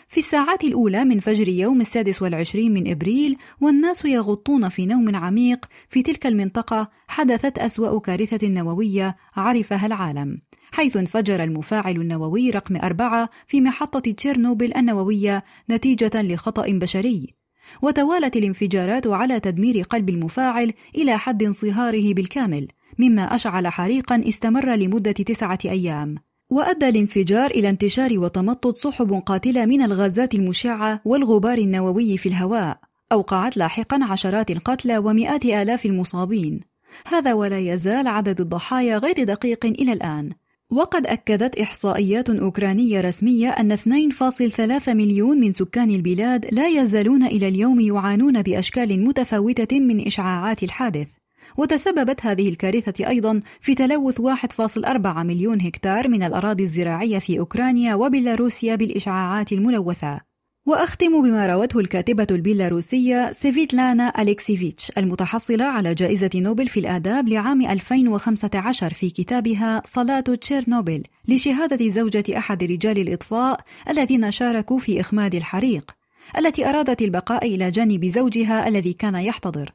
في 0.08 0.20
الساعات 0.20 0.64
الأولى 0.64 1.04
من 1.04 1.20
فجر 1.20 1.48
يوم 1.48 1.80
السادس 1.80 2.22
والعشرين 2.22 2.74
من 2.74 2.90
إبريل 2.90 3.36
والناس 3.60 4.04
يغطون 4.04 4.68
في 4.68 4.86
نوم 4.86 5.16
عميق 5.16 5.66
في 5.88 6.02
تلك 6.02 6.26
المنطقة 6.26 6.90
حدثت 7.08 7.58
أسوأ 7.58 8.00
كارثة 8.00 8.48
نووية 8.48 9.16
عرفها 9.36 9.86
العالم 9.86 10.38
حيث 10.74 10.96
انفجر 10.96 11.44
المفاعل 11.44 11.96
النووي 11.96 12.50
رقم 12.50 12.76
أربعة 12.76 13.30
في 13.46 13.60
محطة 13.60 14.12
تشيرنوبل 14.12 14.74
النووية 14.76 15.44
نتيجة 15.70 16.22
لخطأ 16.22 16.64
بشري. 16.68 17.34
وتوالت 17.82 18.36
الانفجارات 18.36 19.06
على 19.06 19.40
تدمير 19.40 19.82
قلب 19.82 20.08
المفاعل 20.08 20.72
إلى 20.94 21.18
حد 21.18 21.42
انصهاره 21.42 22.14
بالكامل 22.14 22.68
مما 22.98 23.34
أشعل 23.34 23.68
حريقا 23.68 24.22
استمر 24.28 24.74
لمدة 24.74 25.12
تسعة 25.12 25.58
أيام. 25.64 26.14
وأدى 26.54 26.88
الانفجار 26.88 27.50
إلى 27.50 27.70
انتشار 27.70 28.18
وتمطط 28.18 28.76
سحب 28.76 29.22
قاتلة 29.26 29.66
من 29.66 29.82
الغازات 29.82 30.34
المشعة 30.34 31.00
والغبار 31.04 31.58
النووي 31.58 32.18
في 32.18 32.28
الهواء. 32.28 32.78
أوقعت 33.12 33.56
لاحقا 33.56 34.04
عشرات 34.04 34.50
القتلى 34.50 34.98
ومئات 34.98 35.44
آلاف 35.44 35.86
المصابين. 35.86 36.60
هذا 37.06 37.32
ولا 37.32 37.58
يزال 37.58 38.08
عدد 38.08 38.40
الضحايا 38.40 38.98
غير 38.98 39.24
دقيق 39.24 39.66
إلى 39.66 39.92
الآن. 39.92 40.30
وقد 40.70 41.06
أكدت 41.06 41.58
إحصائيات 41.58 42.30
أوكرانية 42.30 43.00
رسمية 43.00 43.48
أن 43.48 43.72
2.3 43.72 44.94
مليون 44.94 45.40
من 45.40 45.52
سكان 45.52 45.90
البلاد 45.90 46.54
لا 46.54 46.68
يزالون 46.68 47.22
إلى 47.26 47.48
اليوم 47.48 47.80
يعانون 47.80 48.42
بأشكال 48.42 49.04
متفاوتة 49.04 49.80
من 49.80 50.06
إشعاعات 50.06 50.62
الحادث. 50.62 51.08
وتسببت 51.56 52.26
هذه 52.26 52.48
الكارثة 52.48 53.08
أيضا 53.08 53.40
في 53.60 53.74
تلوث 53.74 54.20
1.4 54.20 55.06
مليون 55.06 55.60
هكتار 55.60 56.08
من 56.08 56.22
الأراضي 56.22 56.64
الزراعية 56.64 57.18
في 57.18 57.38
أوكرانيا 57.38 57.94
وبيلاروسيا 57.94 58.76
بالإشعاعات 58.76 59.52
الملوثة. 59.52 60.20
وأختم 60.66 61.22
بما 61.22 61.46
روته 61.46 61.80
الكاتبة 61.80 62.26
البيلاروسية 62.30 63.32
سيفيتلانا 63.32 64.22
أليكسيفيتش 64.22 64.92
المتحصلة 64.98 65.64
على 65.64 65.94
جائزة 65.94 66.30
نوبل 66.34 66.68
في 66.68 66.80
الآداب 66.80 67.28
لعام 67.28 67.66
2015 67.66 68.94
في 68.94 69.10
كتابها 69.10 69.82
صلاة 69.86 70.20
تشيرنوبل 70.20 71.02
لشهادة 71.28 71.88
زوجة 71.88 72.38
أحد 72.38 72.64
رجال 72.64 72.98
الإطفاء 72.98 73.60
الذين 73.90 74.30
شاركوا 74.30 74.78
في 74.78 75.00
إخماد 75.00 75.34
الحريق 75.34 75.90
التي 76.38 76.68
أرادت 76.68 77.02
البقاء 77.02 77.46
إلى 77.46 77.70
جانب 77.70 78.04
زوجها 78.04 78.68
الذي 78.68 78.92
كان 78.92 79.14
يحتضر. 79.14 79.72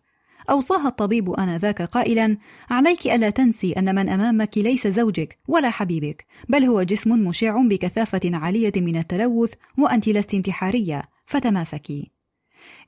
أوصاها 0.49 0.88
الطبيب 0.88 1.29
آنذاك 1.29 1.81
قائلا 1.81 2.38
عليك 2.69 3.07
ألا 3.07 3.29
تنسي 3.29 3.73
أن 3.73 3.95
من 3.95 4.09
أمامك 4.09 4.57
ليس 4.57 4.88
زوجك 4.88 5.38
ولا 5.47 5.69
حبيبك 5.69 6.25
بل 6.49 6.63
هو 6.63 6.83
جسم 6.83 7.27
مشع 7.27 7.62
بكثافة 7.62 8.21
عالية 8.33 8.73
من 8.75 8.97
التلوث 8.97 9.53
وأنت 9.77 10.09
لست 10.09 10.33
انتحارية 10.33 11.03
فتماسكي 11.25 12.12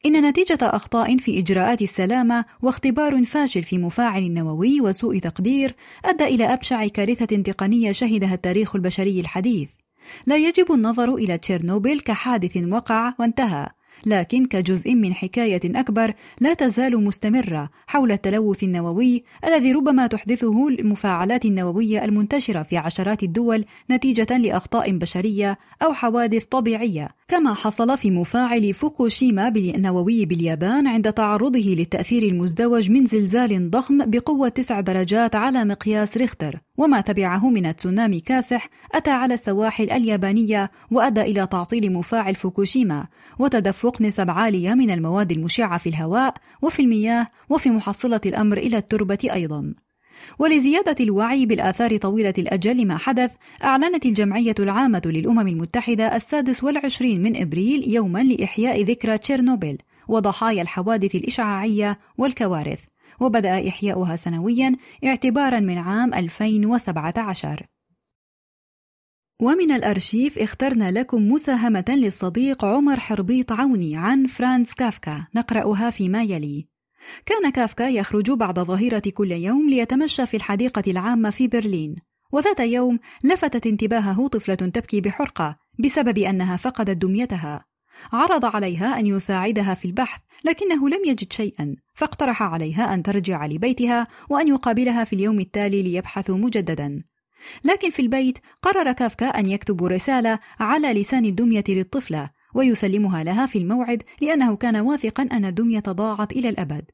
إن 0.06 0.26
نتيجة 0.30 0.58
أخطاء 0.62 1.18
في 1.18 1.40
إجراءات 1.40 1.82
السلامة 1.82 2.46
واختبار 2.62 3.26
فاشل 3.26 3.64
في 3.64 3.78
مفاعل 3.78 4.32
نووي 4.32 4.82
وسوء 4.82 5.20
تقدير 5.20 5.76
أدى 6.06 6.24
إلى 6.24 6.54
أبشع 6.54 6.88
كارثة 6.88 7.26
تقنية 7.26 7.92
شهدها 7.92 8.34
التاريخ 8.34 8.76
البشري 8.76 9.20
الحديث. 9.20 9.70
لا 10.26 10.38
يجب 10.38 10.72
النظر 10.72 11.16
إلى 11.16 11.38
تشيرنوبل 11.38 12.00
كحادث 12.00 12.58
وقع 12.58 13.14
وانتهى، 13.20 13.70
لكن 14.06 14.46
كجزء 14.46 14.96
من 14.96 15.14
حكاية 15.14 15.62
أكبر 15.66 16.14
لا 16.40 16.54
تزال 16.54 17.04
مستمرة 17.04 17.70
حول 17.88 18.12
التلوث 18.12 18.64
النووي 18.64 19.24
الذي 19.46 19.72
ربما 19.72 20.08
تحدثه 20.08 20.68
المفاعلات 20.68 21.46
النووية 21.46 22.06
المنتشرة 22.06 22.64
في 22.64 22.78
عشرات 22.78 23.24
الدول 23.24 23.66
نتيجة 23.92 24.38
لأخطاء 24.38 24.92
بشرية 24.92 25.58
أو 25.84 25.94
حوادث 25.94 26.44
طبيعية. 26.46 27.10
كما 27.32 27.54
حصل 27.54 27.98
في 27.98 28.12
مفاعل 28.12 28.74
فوكوشيما 28.74 29.48
النووي 29.48 30.26
باليابان 30.26 30.88
عند 30.88 31.14
تعرضه 31.14 31.60
للتأثير 31.60 32.24
المزدوج 32.24 32.92
من 32.92 33.06
زلزال 33.06 33.70
ضخم 33.70 33.98
بقوة 34.06 34.50
تسع 34.50 34.80
درجات 34.80 35.36
على 35.36 35.66
مقياس 35.66 36.18
ريختر. 36.18 36.60
وما 36.78 37.02
تبعه 37.02 37.50
من 37.50 37.76
تسونامي 37.76 38.20
كاسح 38.20 38.70
أتى 38.94 39.10
على 39.10 39.34
السواحل 39.34 39.92
اليابانية 39.92 40.72
وأدى 40.92 41.22
إلى 41.22 41.48
تعطيل 41.48 41.94
مفاعل 41.94 42.36
فوكوشيما 42.36 43.08
وتدفق 43.40 44.02
نسب 44.02 44.30
عالية 44.30 44.74
من 44.74 44.92
المواد 44.92 45.32
المشعة 45.32 45.78
في 45.78 45.90
الهواء 45.90 46.34
وفي 46.62 46.82
المياه 46.82 47.28
وفي 47.50 47.70
محصلة 47.70 48.22
الأمر 48.26 48.58
إلى 48.58 48.78
التربة 48.78 49.20
أيضا. 49.34 49.74
ولزيادة 50.40 50.96
الوعي 51.00 51.46
بالآثار 51.46 51.98
طويلة 51.98 52.34
الأجل 52.38 52.78
لما 52.78 52.98
حدث 52.98 53.32
أعلنت 53.64 54.06
الجمعية 54.06 54.56
العامة 54.60 55.02
للأمم 55.06 55.48
المتحدة 55.48 56.16
السادس 56.16 56.64
والعشرين 56.64 57.24
من 57.24 57.42
إبريل 57.42 57.94
يوما 57.94 58.24
لإحياء 58.24 58.84
ذكرى 58.84 59.18
تشيرنوبل 59.18 59.78
وضحايا 60.08 60.62
الحوادث 60.62 61.16
الإشعاعية 61.16 62.00
والكوارث 62.18 62.80
وبدأ 63.20 63.70
إحياؤها 63.70 64.16
سنويا 64.16 64.76
اعتبارا 65.06 65.60
من 65.60 65.78
عام 65.78 66.14
2017 66.14 67.66
ومن 69.42 69.72
الأرشيف 69.72 70.40
اخترنا 70.40 70.92
لكم 70.92 71.32
مساهمة 71.32 71.86
للصديق 71.90 72.66
عمر 72.66 73.00
حربيط 73.00 73.52
عوني 73.52 73.98
عن 73.98 74.26
فرانس 74.26 74.74
كافكا 74.74 75.28
نقرأها 75.36 75.90
فيما 75.90 76.24
يلي. 76.24 76.71
كان 77.26 77.50
كافكا 77.50 77.90
يخرج 77.90 78.32
بعد 78.32 78.60
ظهيرة 78.60 79.04
كل 79.14 79.32
يوم 79.32 79.70
ليتمشى 79.70 80.26
في 80.26 80.38
الحديقة 80.38 80.84
العامة 80.88 81.30
في 81.30 81.48
برلين. 81.48 81.96
وذات 82.32 82.60
يوم 82.60 83.00
لفتت 83.24 83.68
انتباهه 83.68 84.28
طفلة 84.28 84.56
تبكي 84.56 85.02
بحرقة 85.02 85.58
بسبب 85.80 86.18
أنها 86.18 86.58
فقدت 86.58 86.98
دميتها. 86.98 87.66
عرض 88.14 88.46
عليها 88.46 89.00
أن 89.00 89.08
يساعدها 89.08 89.74
في 89.74 89.86
البحث 89.86 90.20
لكنه 90.46 90.90
لم 90.90 91.06
يجد 91.06 91.34
شيئا 91.34 91.76
فاقترح 91.94 92.44
عليها 92.44 92.94
أن 92.94 93.04
ترجع 93.04 93.46
لبيتها 93.46 94.08
وأن 94.30 94.48
يقابلها 94.48 95.04
في 95.04 95.14
اليوم 95.14 95.40
التالي 95.40 95.84
ليبحثوا 95.84 96.38
مجددا. 96.38 97.04
لكن 97.64 97.90
في 97.90 98.02
البيت 98.02 98.38
قرر 98.62 98.92
كافكا 98.92 99.26
أن 99.26 99.46
يكتب 99.46 99.84
رسالة 99.84 100.40
على 100.60 100.94
لسان 100.94 101.26
الدمية 101.26 101.64
للطفلة 101.70 102.30
ويسلمها 102.54 103.24
لها 103.24 103.46
في 103.46 103.58
الموعد 103.58 104.04
لأنه 104.22 104.56
كان 104.56 104.76
واثقا 104.76 105.24
أن 105.24 105.46
الدمية 105.46 105.80
ضاعت 105.80 106.32
إلى 106.32 106.50
الأبد. 106.50 106.92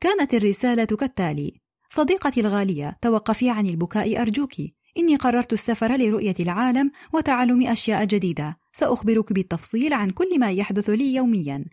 كانت 0.00 0.34
الرسالة 0.34 0.84
كالتالي 0.84 1.60
صديقتي 1.90 2.40
الغالية 2.40 2.98
توقفي 3.02 3.50
عن 3.50 3.66
البكاء 3.66 4.22
أرجوك. 4.22 4.52
إني 4.98 5.16
قررت 5.16 5.52
السفر 5.52 5.96
لرؤية 5.96 6.34
العالم 6.40 6.90
وتعلم 7.12 7.66
أشياء 7.66 8.04
جديدة. 8.04 8.58
سأخبرك 8.72 9.32
بالتفصيل 9.32 9.92
عن 9.92 10.10
كل 10.10 10.40
ما 10.40 10.50
يحدث 10.50 10.90
لي 10.90 11.14
يوميا. 11.14 11.64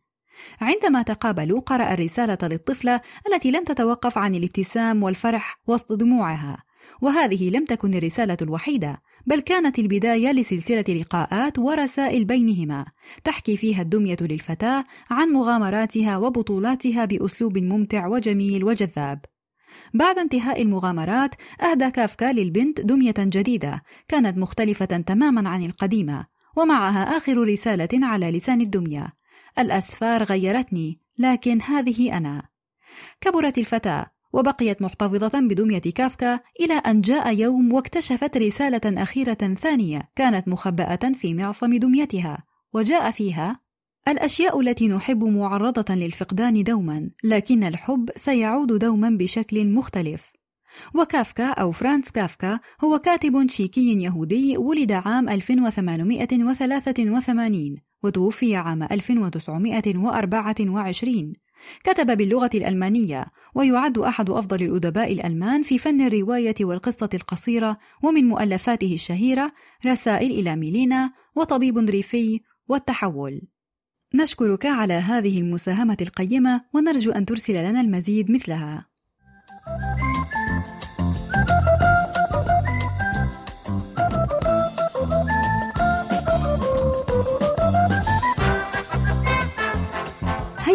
عندما 0.61 1.01
تقابلوا 1.01 1.59
قرأ 1.59 1.93
الرسالة 1.93 2.37
للطفلة 2.43 3.01
التي 3.33 3.51
لم 3.51 3.63
تتوقف 3.63 4.17
عن 4.17 4.35
الابتسام 4.35 5.03
والفرح 5.03 5.61
وسط 5.67 5.93
دموعها. 5.93 6.66
وهذه 7.01 7.49
لم 7.49 7.65
تكن 7.65 7.93
الرسالة 7.93 8.37
الوحيدة 8.41 9.01
بل 9.27 9.39
كانت 9.39 9.79
البداية 9.79 10.31
لسلسلة 10.31 10.85
لقاءات 10.89 11.59
ورسائل 11.59 12.25
بينهما 12.25 12.85
تحكي 13.23 13.57
فيها 13.57 13.81
الدمية 13.81 14.17
للفتاة 14.21 14.83
عن 15.09 15.29
مغامراتها 15.29 16.17
وبطولاتها 16.17 17.05
بأسلوب 17.05 17.57
ممتع 17.57 18.07
وجميل 18.07 18.63
وجذاب. 18.63 19.19
بعد 19.93 20.19
انتهاء 20.19 20.61
المغامرات 20.61 21.35
أهدى 21.61 21.91
كافكا 21.91 22.31
للبنت 22.31 22.81
دمية 22.81 23.15
جديدة 23.17 23.83
كانت 24.07 24.37
مختلفة 24.37 24.85
تماما 24.85 25.49
عن 25.49 25.63
القديمة 25.63 26.25
ومعها 26.57 27.17
آخر 27.17 27.37
رسالة 27.37 27.89
على 27.93 28.31
لسان 28.31 28.61
الدمية. 28.61 29.07
الأسفار 29.59 30.23
غيرتني 30.23 30.99
لكن 31.17 31.61
هذه 31.61 32.17
أنا. 32.17 32.43
كبرت 33.21 33.57
الفتاة 33.57 34.16
وبقيت 34.33 34.81
محتفظة 34.81 35.39
بدمية 35.39 35.79
كافكا 35.79 36.39
إلى 36.59 36.73
أن 36.73 37.01
جاء 37.01 37.35
يوم 37.35 37.73
واكتشفت 37.73 38.37
رسالة 38.37 39.03
أخيرة 39.03 39.55
ثانية 39.61 40.09
كانت 40.15 40.47
مخبأة 40.47 41.11
في 41.21 41.33
معصم 41.33 41.77
دميتها 41.77 42.43
وجاء 42.73 43.11
فيها 43.11 43.59
الأشياء 44.07 44.59
التي 44.59 44.87
نحب 44.87 45.23
معرضة 45.23 45.95
للفقدان 45.95 46.63
دوما 46.63 47.09
لكن 47.23 47.63
الحب 47.63 48.09
سيعود 48.15 48.73
دوما 48.73 49.09
بشكل 49.09 49.67
مختلف. 49.67 50.37
وكافكا 50.95 51.45
أو 51.45 51.71
فرانس 51.71 52.11
كافكا 52.11 52.59
هو 52.83 52.99
كاتب 52.99 53.47
تشيكي 53.47 54.03
يهودي 54.03 54.57
ولد 54.57 54.91
عام 54.91 55.29
1883 55.29 57.75
وتوفي 58.03 58.55
عام 58.55 58.83
1924 58.83 61.33
كتب 61.83 62.17
باللغة 62.17 62.49
الألمانية 62.53 63.25
ويعد 63.57 63.97
أحد 63.97 64.29
أفضل 64.29 64.63
الأدباء 64.63 65.13
الألمان 65.13 65.63
في 65.63 65.79
فن 65.79 66.01
الرواية 66.01 66.55
والقصة 66.61 67.09
القصيرة 67.13 67.77
ومن 68.03 68.23
مؤلفاته 68.23 68.93
الشهيرة 68.93 69.51
رسائل 69.85 70.31
إلى 70.31 70.55
ميلينا 70.55 71.13
وطبيب 71.35 71.77
ريفي 71.77 72.41
والتحول 72.67 73.41
نشكرك 74.15 74.65
على 74.65 74.93
هذه 74.93 75.39
المساهمة 75.39 75.97
القيمة 76.01 76.61
ونرجو 76.73 77.11
أن 77.11 77.25
ترسل 77.25 77.53
لنا 77.53 77.81
المزيد 77.81 78.31
مثلها. 78.31 78.87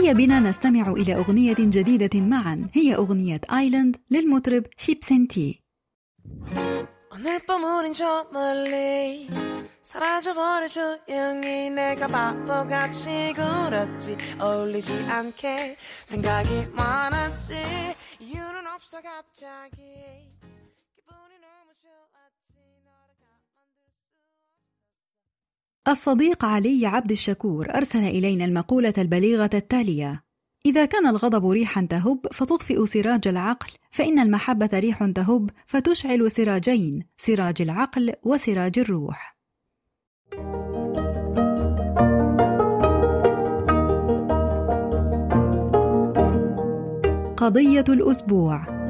هيا 0.02 0.14
بنا 0.14 0.40
نستمع 0.40 0.92
إلى 0.92 1.16
أغنية 1.16 1.56
جديدة 1.60 2.22
معا 2.22 2.68
هي 2.74 2.96
أغنية 2.96 3.42
آيلاند 3.52 3.98
للمطرب 4.12 4.64
شيبسنتي 4.78 5.64
오늘 7.12 7.40
밤 7.48 7.64
우린 7.64 7.94
저 7.94 8.28
멀리 8.32 9.28
사라져버려 9.82 10.68
조용히 10.68 11.70
내가 11.72 12.06
바보같이 12.08 13.34
굴었지 13.36 14.18
어울리지 14.40 15.06
않게 15.10 15.78
생각이 16.06 16.68
많았지 16.74 17.56
이유는 18.20 18.68
없어 18.68 19.02
갑자기 19.02 20.21
الصديق 25.89 26.45
علي 26.45 26.87
عبد 26.87 27.11
الشكور 27.11 27.75
أرسل 27.75 27.99
إلينا 27.99 28.45
المقولة 28.45 28.93
البليغة 28.99 29.51
التالية. 29.55 30.25
إذا 30.67 30.85
كان 30.85 31.07
الغضب 31.07 31.51
ريحا 31.51 31.87
تهب 31.91 32.27
فتطفئ 32.33 32.87
سراج 32.87 33.29
العقل. 33.29 33.71
فإن 33.91 34.19
المحبة 34.19 34.69
ريح 34.75 35.07
تهب 35.07 35.51
فتشعل 35.67 36.31
سراجين 36.31 37.05
سراج 37.19 37.63
العقل 37.63 38.13
وسراج 38.23 38.79
الروح. 38.79 39.37
قضية 47.37 47.85
الأسبوع. 47.89 48.82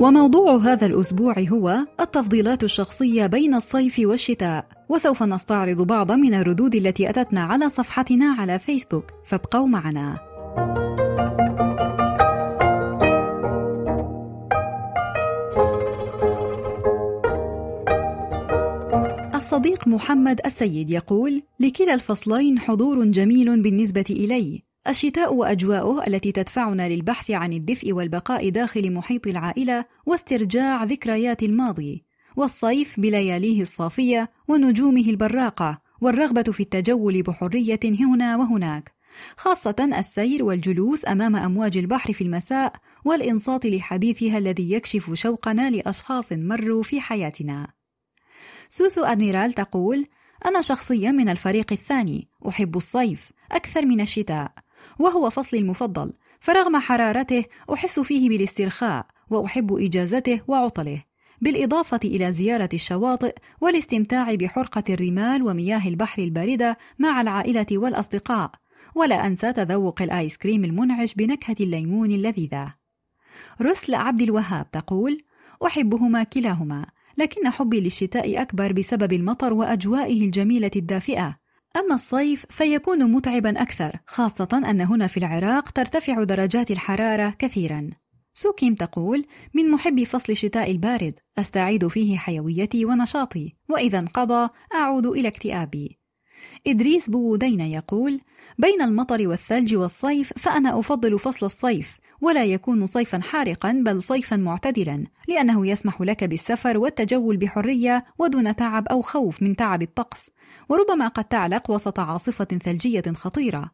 وموضوع 0.00 0.56
هذا 0.56 0.86
الأسبوع 0.86 1.34
هو 1.38 1.86
التفضيلات 2.00 2.64
الشخصية 2.64 3.26
بين 3.26 3.54
الصيف 3.54 3.98
والشتاء 3.98 4.66
وسوف 4.88 5.22
نستعرض 5.22 5.86
بعضا 5.86 6.16
من 6.16 6.34
الردود 6.34 6.74
التي 6.74 7.10
أتتنا 7.10 7.40
على 7.40 7.68
صفحتنا 7.68 8.34
على 8.38 8.58
فيسبوك 8.58 9.04
فابقوا 9.26 9.66
معنا. 9.66 10.18
الصديق 19.34 19.88
محمد 19.88 20.40
السيد 20.46 20.90
يقول 20.90 21.42
لكلا 21.60 21.94
الفصلين 21.94 22.58
حضور 22.58 23.04
جميل 23.04 23.62
بالنسبة 23.62 24.04
إلي. 24.10 24.67
الشتاء 24.88 25.34
وأجواؤه 25.34 26.06
التي 26.06 26.32
تدفعنا 26.32 26.88
للبحث 26.88 27.30
عن 27.30 27.52
الدفء 27.52 27.92
والبقاء 27.92 28.48
داخل 28.48 28.92
محيط 28.92 29.26
العائلة 29.26 29.84
واسترجاع 30.06 30.84
ذكريات 30.84 31.42
الماضي 31.42 32.04
والصيف 32.36 33.00
بلياليه 33.00 33.62
الصافية 33.62 34.30
ونجومه 34.48 35.00
البراقة 35.00 35.80
والرغبة 36.00 36.42
في 36.42 36.62
التجول 36.62 37.22
بحرية 37.22 37.80
هنا 37.84 38.36
وهناك. 38.36 38.92
خاصة 39.36 39.98
السير 39.98 40.44
والجلوس 40.44 41.06
أمام 41.06 41.36
أمواج 41.36 41.78
البحر 41.78 42.12
في 42.12 42.24
المساء 42.24 42.72
والإنصات 43.04 43.66
لحديثها 43.66 44.38
الذي 44.38 44.72
يكشف 44.72 45.14
شوقنا 45.14 45.70
لأشخاص 45.70 46.32
مروا 46.32 46.82
في 46.82 47.00
حياتنا. 47.00 47.68
سوسو 48.68 49.04
أدميرال 49.04 49.52
تقول 49.52 50.06
أنا 50.46 50.60
شخصيا 50.60 51.10
من 51.10 51.28
الفريق 51.28 51.72
الثاني 51.72 52.28
أحب 52.48 52.76
الصيف 52.76 53.30
أكثر 53.52 53.86
من 53.86 54.00
الشتاء. 54.00 54.52
وهو 54.98 55.30
فصلي 55.30 55.60
المفضل 55.60 56.12
فرغم 56.40 56.76
حرارته 56.76 57.44
أحس 57.72 58.00
فيه 58.00 58.28
بالاسترخاء 58.28 59.06
وأحب 59.30 59.76
إجازته 59.76 60.40
وعطله. 60.48 61.04
بالإضافة 61.40 62.00
إلى 62.04 62.32
زيارة 62.32 62.68
الشواطئ 62.74 63.34
والاستمتاع 63.60 64.34
بحرقة 64.34 64.84
الرمال 64.90 65.42
ومياه 65.42 65.88
البحر 65.88 66.22
الباردة 66.22 66.78
مع 66.98 67.20
العائلة 67.20 67.66
والأصدقاء 67.72 68.50
ولا 68.94 69.26
أنسى 69.26 69.52
تذوق 69.52 70.02
الآيس 70.02 70.36
كريم 70.36 70.64
المنعش 70.64 71.14
بنكهة 71.14 71.56
الليمون 71.60 72.10
اللذيذة. 72.10 72.74
رسل 73.62 73.94
عبد 73.94 74.20
الوهاب 74.20 74.70
تقول 74.70 75.22
أحبهما 75.66 76.22
كلاهما 76.22 76.86
لكن 77.18 77.48
حبي 77.48 77.80
للشتاء 77.80 78.42
أكبر 78.42 78.72
بسبب 78.72 79.12
المطر 79.12 79.52
وأجوائه 79.52 80.24
الجميلة 80.24 80.70
الدافئة. 80.76 81.38
أما 81.76 81.94
الصيف 81.94 82.46
فيكون 82.50 83.12
متعبا 83.12 83.62
أكثر 83.62 83.98
خاصة 84.06 84.48
أن 84.70 84.80
هنا 84.80 85.06
في 85.06 85.16
العراق 85.16 85.70
ترتفع 85.70 86.24
درجات 86.24 86.70
الحرارة 86.70 87.34
كثيرا. 87.38 87.90
سوكيم 88.32 88.74
تقول 88.74 89.24
من 89.54 89.70
محبي 89.70 90.06
فصل 90.06 90.32
الشتاء 90.32 90.70
البارد 90.70 91.14
أستعيد 91.38 91.88
فيه 91.88 92.16
حيويتي 92.16 92.84
ونشاطي 92.84 93.54
وإذا 93.70 93.98
انقضى 93.98 94.48
أعود 94.74 95.06
إلى 95.06 95.28
اكتئابي. 95.28 95.98
إدريس 96.66 97.10
بوودين 97.10 97.60
يقول 97.60 98.20
بين 98.58 98.82
المطر 98.82 99.28
والثلج 99.28 99.74
والصيف 99.74 100.32
فأنا 100.36 100.78
أفضل 100.78 101.18
فصل 101.18 101.46
الصيف 101.46 101.98
ولا 102.20 102.44
يكون 102.44 102.86
صيفا 102.86 103.18
حارقا 103.18 103.82
بل 103.84 104.02
صيفا 104.02 104.36
معتدلا 104.36 105.04
لأنه 105.28 105.66
يسمح 105.66 106.00
لك 106.00 106.24
بالسفر 106.24 106.78
والتجول 106.78 107.36
بحرية 107.36 108.04
ودون 108.18 108.56
تعب 108.56 108.88
أو 108.88 109.02
خوف 109.02 109.42
من 109.42 109.56
تعب 109.56 109.82
الطقس. 109.82 110.30
وربما 110.68 111.08
قد 111.08 111.24
تعلق 111.24 111.70
وسط 111.70 112.00
عاصفة 112.00 112.44
ثلجية 112.44 113.02
خطيرة. 113.14 113.70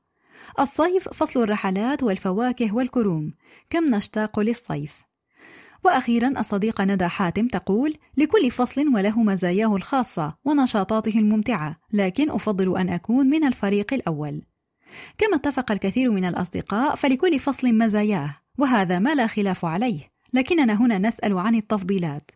الصيف 0.61 1.09
فصل 1.09 1.43
الرحلات 1.43 2.03
والفواكه 2.03 2.75
والكروم 2.75 3.35
كم 3.71 3.95
نشتاق 3.95 4.41
للصيف. 4.41 5.05
وأخيرا 5.85 6.41
الصديقة 6.41 6.85
ندى 6.85 7.09
حاتم 7.09 7.49
تقول 7.49 7.95
لكل 8.17 8.51
فصل 8.51 8.95
وله 8.95 9.23
مزاياه 9.23 9.77
الخاصة 9.77 10.35
ونشاطاته 10.45 11.19
الممتعة 11.19 11.77
لكن 11.93 12.31
أفضل 12.31 12.79
أن 12.79 12.89
أكون 12.89 13.27
من 13.27 13.45
الفريق 13.45 13.95
الأول. 13.95 14.43
كما 15.19 15.37
اتفق 15.37 15.73
الكثير 15.73 16.11
من 16.11 16.25
الأصدقاء 16.25 16.97
فلكل 16.97 17.39
فصل 17.39 17.75
مزاياه 17.75 18.37
وهذا 18.59 18.99
ما 18.99 19.15
لا 19.15 19.27
خلاف 19.27 19.65
عليه 19.65 20.01
لكننا 20.33 20.73
هنا 20.73 20.99
نسأل 20.99 21.39
عن 21.39 21.55
التفضيلات. 21.55 22.31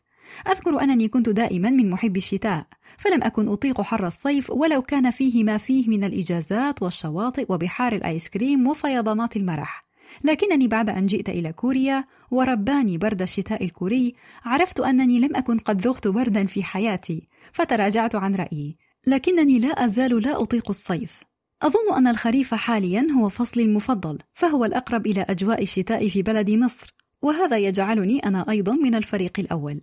أذكر 0.49 0.81
أنني 0.81 1.09
كنت 1.09 1.29
دائما 1.29 1.71
من 1.71 1.91
محبي 1.91 2.19
الشتاء 2.19 2.67
فلم 2.99 3.23
أكن 3.23 3.49
أطيق 3.49 3.81
حر 3.81 4.07
الصيف 4.07 4.51
ولو 4.51 4.83
كان 4.83 5.11
فيه 5.11 5.45
ما 5.45 5.59
فيه 5.59 5.89
من 5.89 6.05
الإجازات 6.05 6.83
والشواطئ 6.83 7.47
وبحار 7.49 7.93
الآيس 7.93 8.29
كريم 8.29 8.69
وفيضانات 8.69 9.37
المرح. 9.37 9.89
لكنني 10.25 10.69
بعد 10.69 10.91
أن 10.91 11.07
جئت 11.07 11.29
إلى 11.29 11.53
كوريا 11.53 12.05
ورباني 12.31 12.99
برد 12.99 13.23
الشتاء 13.23 13.65
الكوري 13.65 14.15
عرفت 14.45 14.81
أنني 14.81 15.19
لم 15.19 15.37
أكن 15.37 15.59
قد 15.59 15.81
ذقت 15.81 16.09
بردا 16.09 16.47
في 16.47 16.63
حياتي 16.63 17.23
فتراجعت 17.53 18.15
عن 18.15 18.35
رأيي 18.35 18.77
لكنني 19.07 19.59
لا 19.59 19.69
أزال 19.69 20.23
لا 20.23 20.43
أطيق 20.43 20.69
الصيف. 20.69 21.23
أظن 21.63 21.97
أن 21.97 22.07
الخريف 22.07 22.55
حاليا 22.55 23.07
هو 23.17 23.29
فصلي 23.29 23.63
المفضل 23.63 24.19
فهو 24.35 24.65
الأقرب 24.65 25.07
إلى 25.07 25.27
أجواء 25.29 25.63
الشتاء 25.63 26.09
في 26.09 26.23
بلد 26.23 26.51
مصر 26.51 26.95
وهذا 27.23 27.59
يجعلني 27.59 28.19
أنا 28.19 28.51
أيضا 28.51 28.73
من 28.73 28.95
الفريق 28.95 29.33
الأول. 29.39 29.81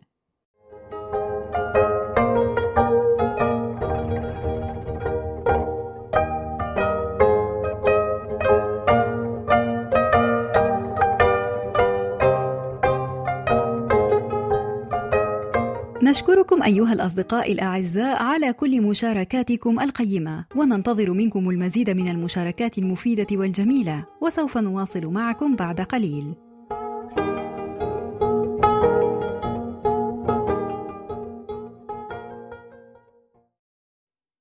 نشكركم 16.06 16.64
أيها 16.64 16.94
الأصدقاء 16.94 17.52
الأعزاء 17.52 18.24
على 18.24 18.54
كل 18.54 18.82
مشاركاتكم 18.82 19.80
القيمة 19.80 20.46
وننتظر 20.56 21.14
منكم 21.14 21.50
المزيد 21.50 21.90
من 21.90 22.08
المشاركات 22.08 22.78
المفيدة 22.78 23.28
والجميلة 23.32 24.06
وسوف 24.22 24.58
نواصل 24.58 25.06
معكم 25.06 25.56
بعد 25.56 25.82
قليل. 25.82 26.36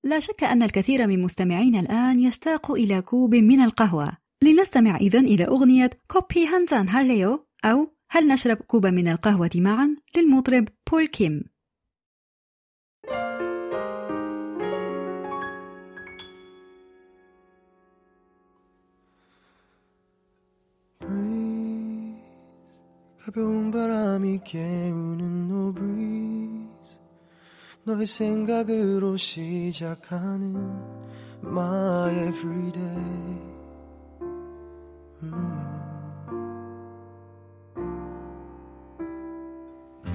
لا 0.05 0.19
شك 0.19 0.45
أن 0.45 0.63
الكثير 0.63 1.07
من 1.07 1.23
مستمعينا 1.23 1.81
الآن 1.81 2.21
يشتاق 2.21 2.71
إلى 2.71 3.03
كوب 3.03 3.35
من 3.35 3.61
القهوة. 3.61 4.09
لنستمع 4.43 4.97
إذن 4.97 5.25
إلى 5.25 5.45
أغنية 5.45 5.91
커피 6.09 6.47
한잔 6.47 6.89
할래요 6.89 7.47
أو 7.65 7.95
هل 8.11 8.29
نشرب 8.29 8.57
كوبا 8.57 8.91
من 8.91 9.09
القهوة 9.09 9.51
معا؟ 9.55 9.97
للمطرب 10.17 10.69
بول 10.91 11.07
كيم. 11.07 11.54
가벼운 23.25 23.71
바람이 23.71 24.41
깨우는 24.45 25.51
no 25.51 25.73
breeze 25.73 27.01
너의 27.85 28.07
생각으로 28.07 29.17
시작하는 29.17 30.55
my 31.43 32.29
everyday. 32.29 33.55
음. 35.23 35.65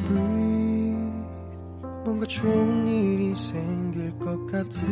breathe. 0.05 1.25
뭔가 2.03 2.27
좋은 2.27 2.87
일이 2.87 3.33
생길 3.33 4.19
것 4.19 4.45
같은. 4.45 4.87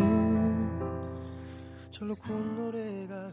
절로 1.92 2.16
콧노래가 2.16 3.32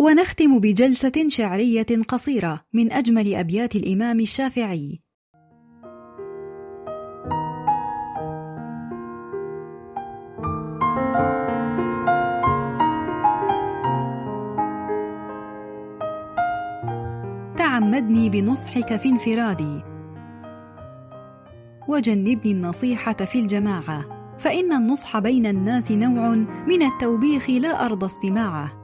ونختم 0.00 0.58
بجلسة 0.58 1.28
شعرية 1.28 1.86
قصيرة 2.08 2.60
من 2.72 2.92
أجمل 2.92 3.34
أبيات 3.34 3.76
الإمام 3.76 4.20
الشافعي. 4.20 5.00
تعمدني 17.56 18.30
بنصحك 18.30 18.96
في 18.96 19.08
انفرادي 19.08 19.82
وجنبني 21.88 22.52
النصيحة 22.52 23.12
في 23.12 23.38
الجماعة 23.38 24.18
فإن 24.38 24.72
النصح 24.72 25.18
بين 25.18 25.46
الناس 25.46 25.90
نوع 25.90 26.28
من 26.68 26.82
التوبيخ 26.82 27.50
لا 27.50 27.86
أرضى 27.86 28.06
استماعه 28.06 28.77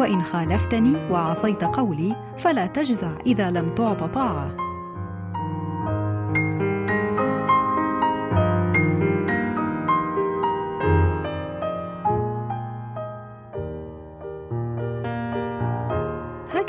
وإن 0.00 0.22
خالفتني 0.22 1.10
وعصيت 1.10 1.64
قولي 1.64 2.16
فلا 2.38 2.66
تجزع 2.66 3.10
إذا 3.26 3.50
لم 3.50 3.74
تعط 3.74 4.02
طاعة. 4.02 4.69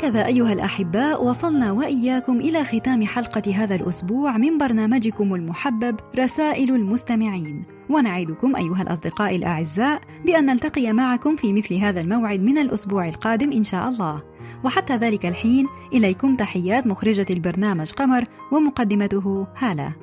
هكذا 0.02 0.26
أيها 0.26 0.52
الأحباء 0.52 1.24
وصلنا 1.24 1.72
وإياكم 1.72 2.40
إلى 2.40 2.64
ختام 2.64 3.06
حلقة 3.06 3.54
هذا 3.54 3.74
الأسبوع 3.74 4.36
من 4.38 4.58
برنامجكم 4.58 5.34
المحبب 5.34 5.96
رسائل 6.18 6.74
المستمعين. 6.74 7.62
ونعدكم 7.88 8.56
أيها 8.56 8.82
الأصدقاء 8.82 9.36
الأعزاء 9.36 10.00
بأن 10.24 10.46
نلتقي 10.46 10.92
معكم 10.92 11.36
في 11.36 11.52
مثل 11.52 11.74
هذا 11.74 12.00
الموعد 12.00 12.40
من 12.40 12.58
الأسبوع 12.58 13.08
القادم 13.08 13.52
إن 13.52 13.64
شاء 13.64 13.88
الله. 13.88 14.22
وحتى 14.64 14.96
ذلك 14.96 15.26
الحين 15.26 15.66
إليكم 15.92 16.36
تحيات 16.36 16.86
مخرجة 16.86 17.26
البرنامج 17.30 17.92
قمر 17.92 18.24
ومقدمته 18.52 19.46
هالة. 19.58 20.01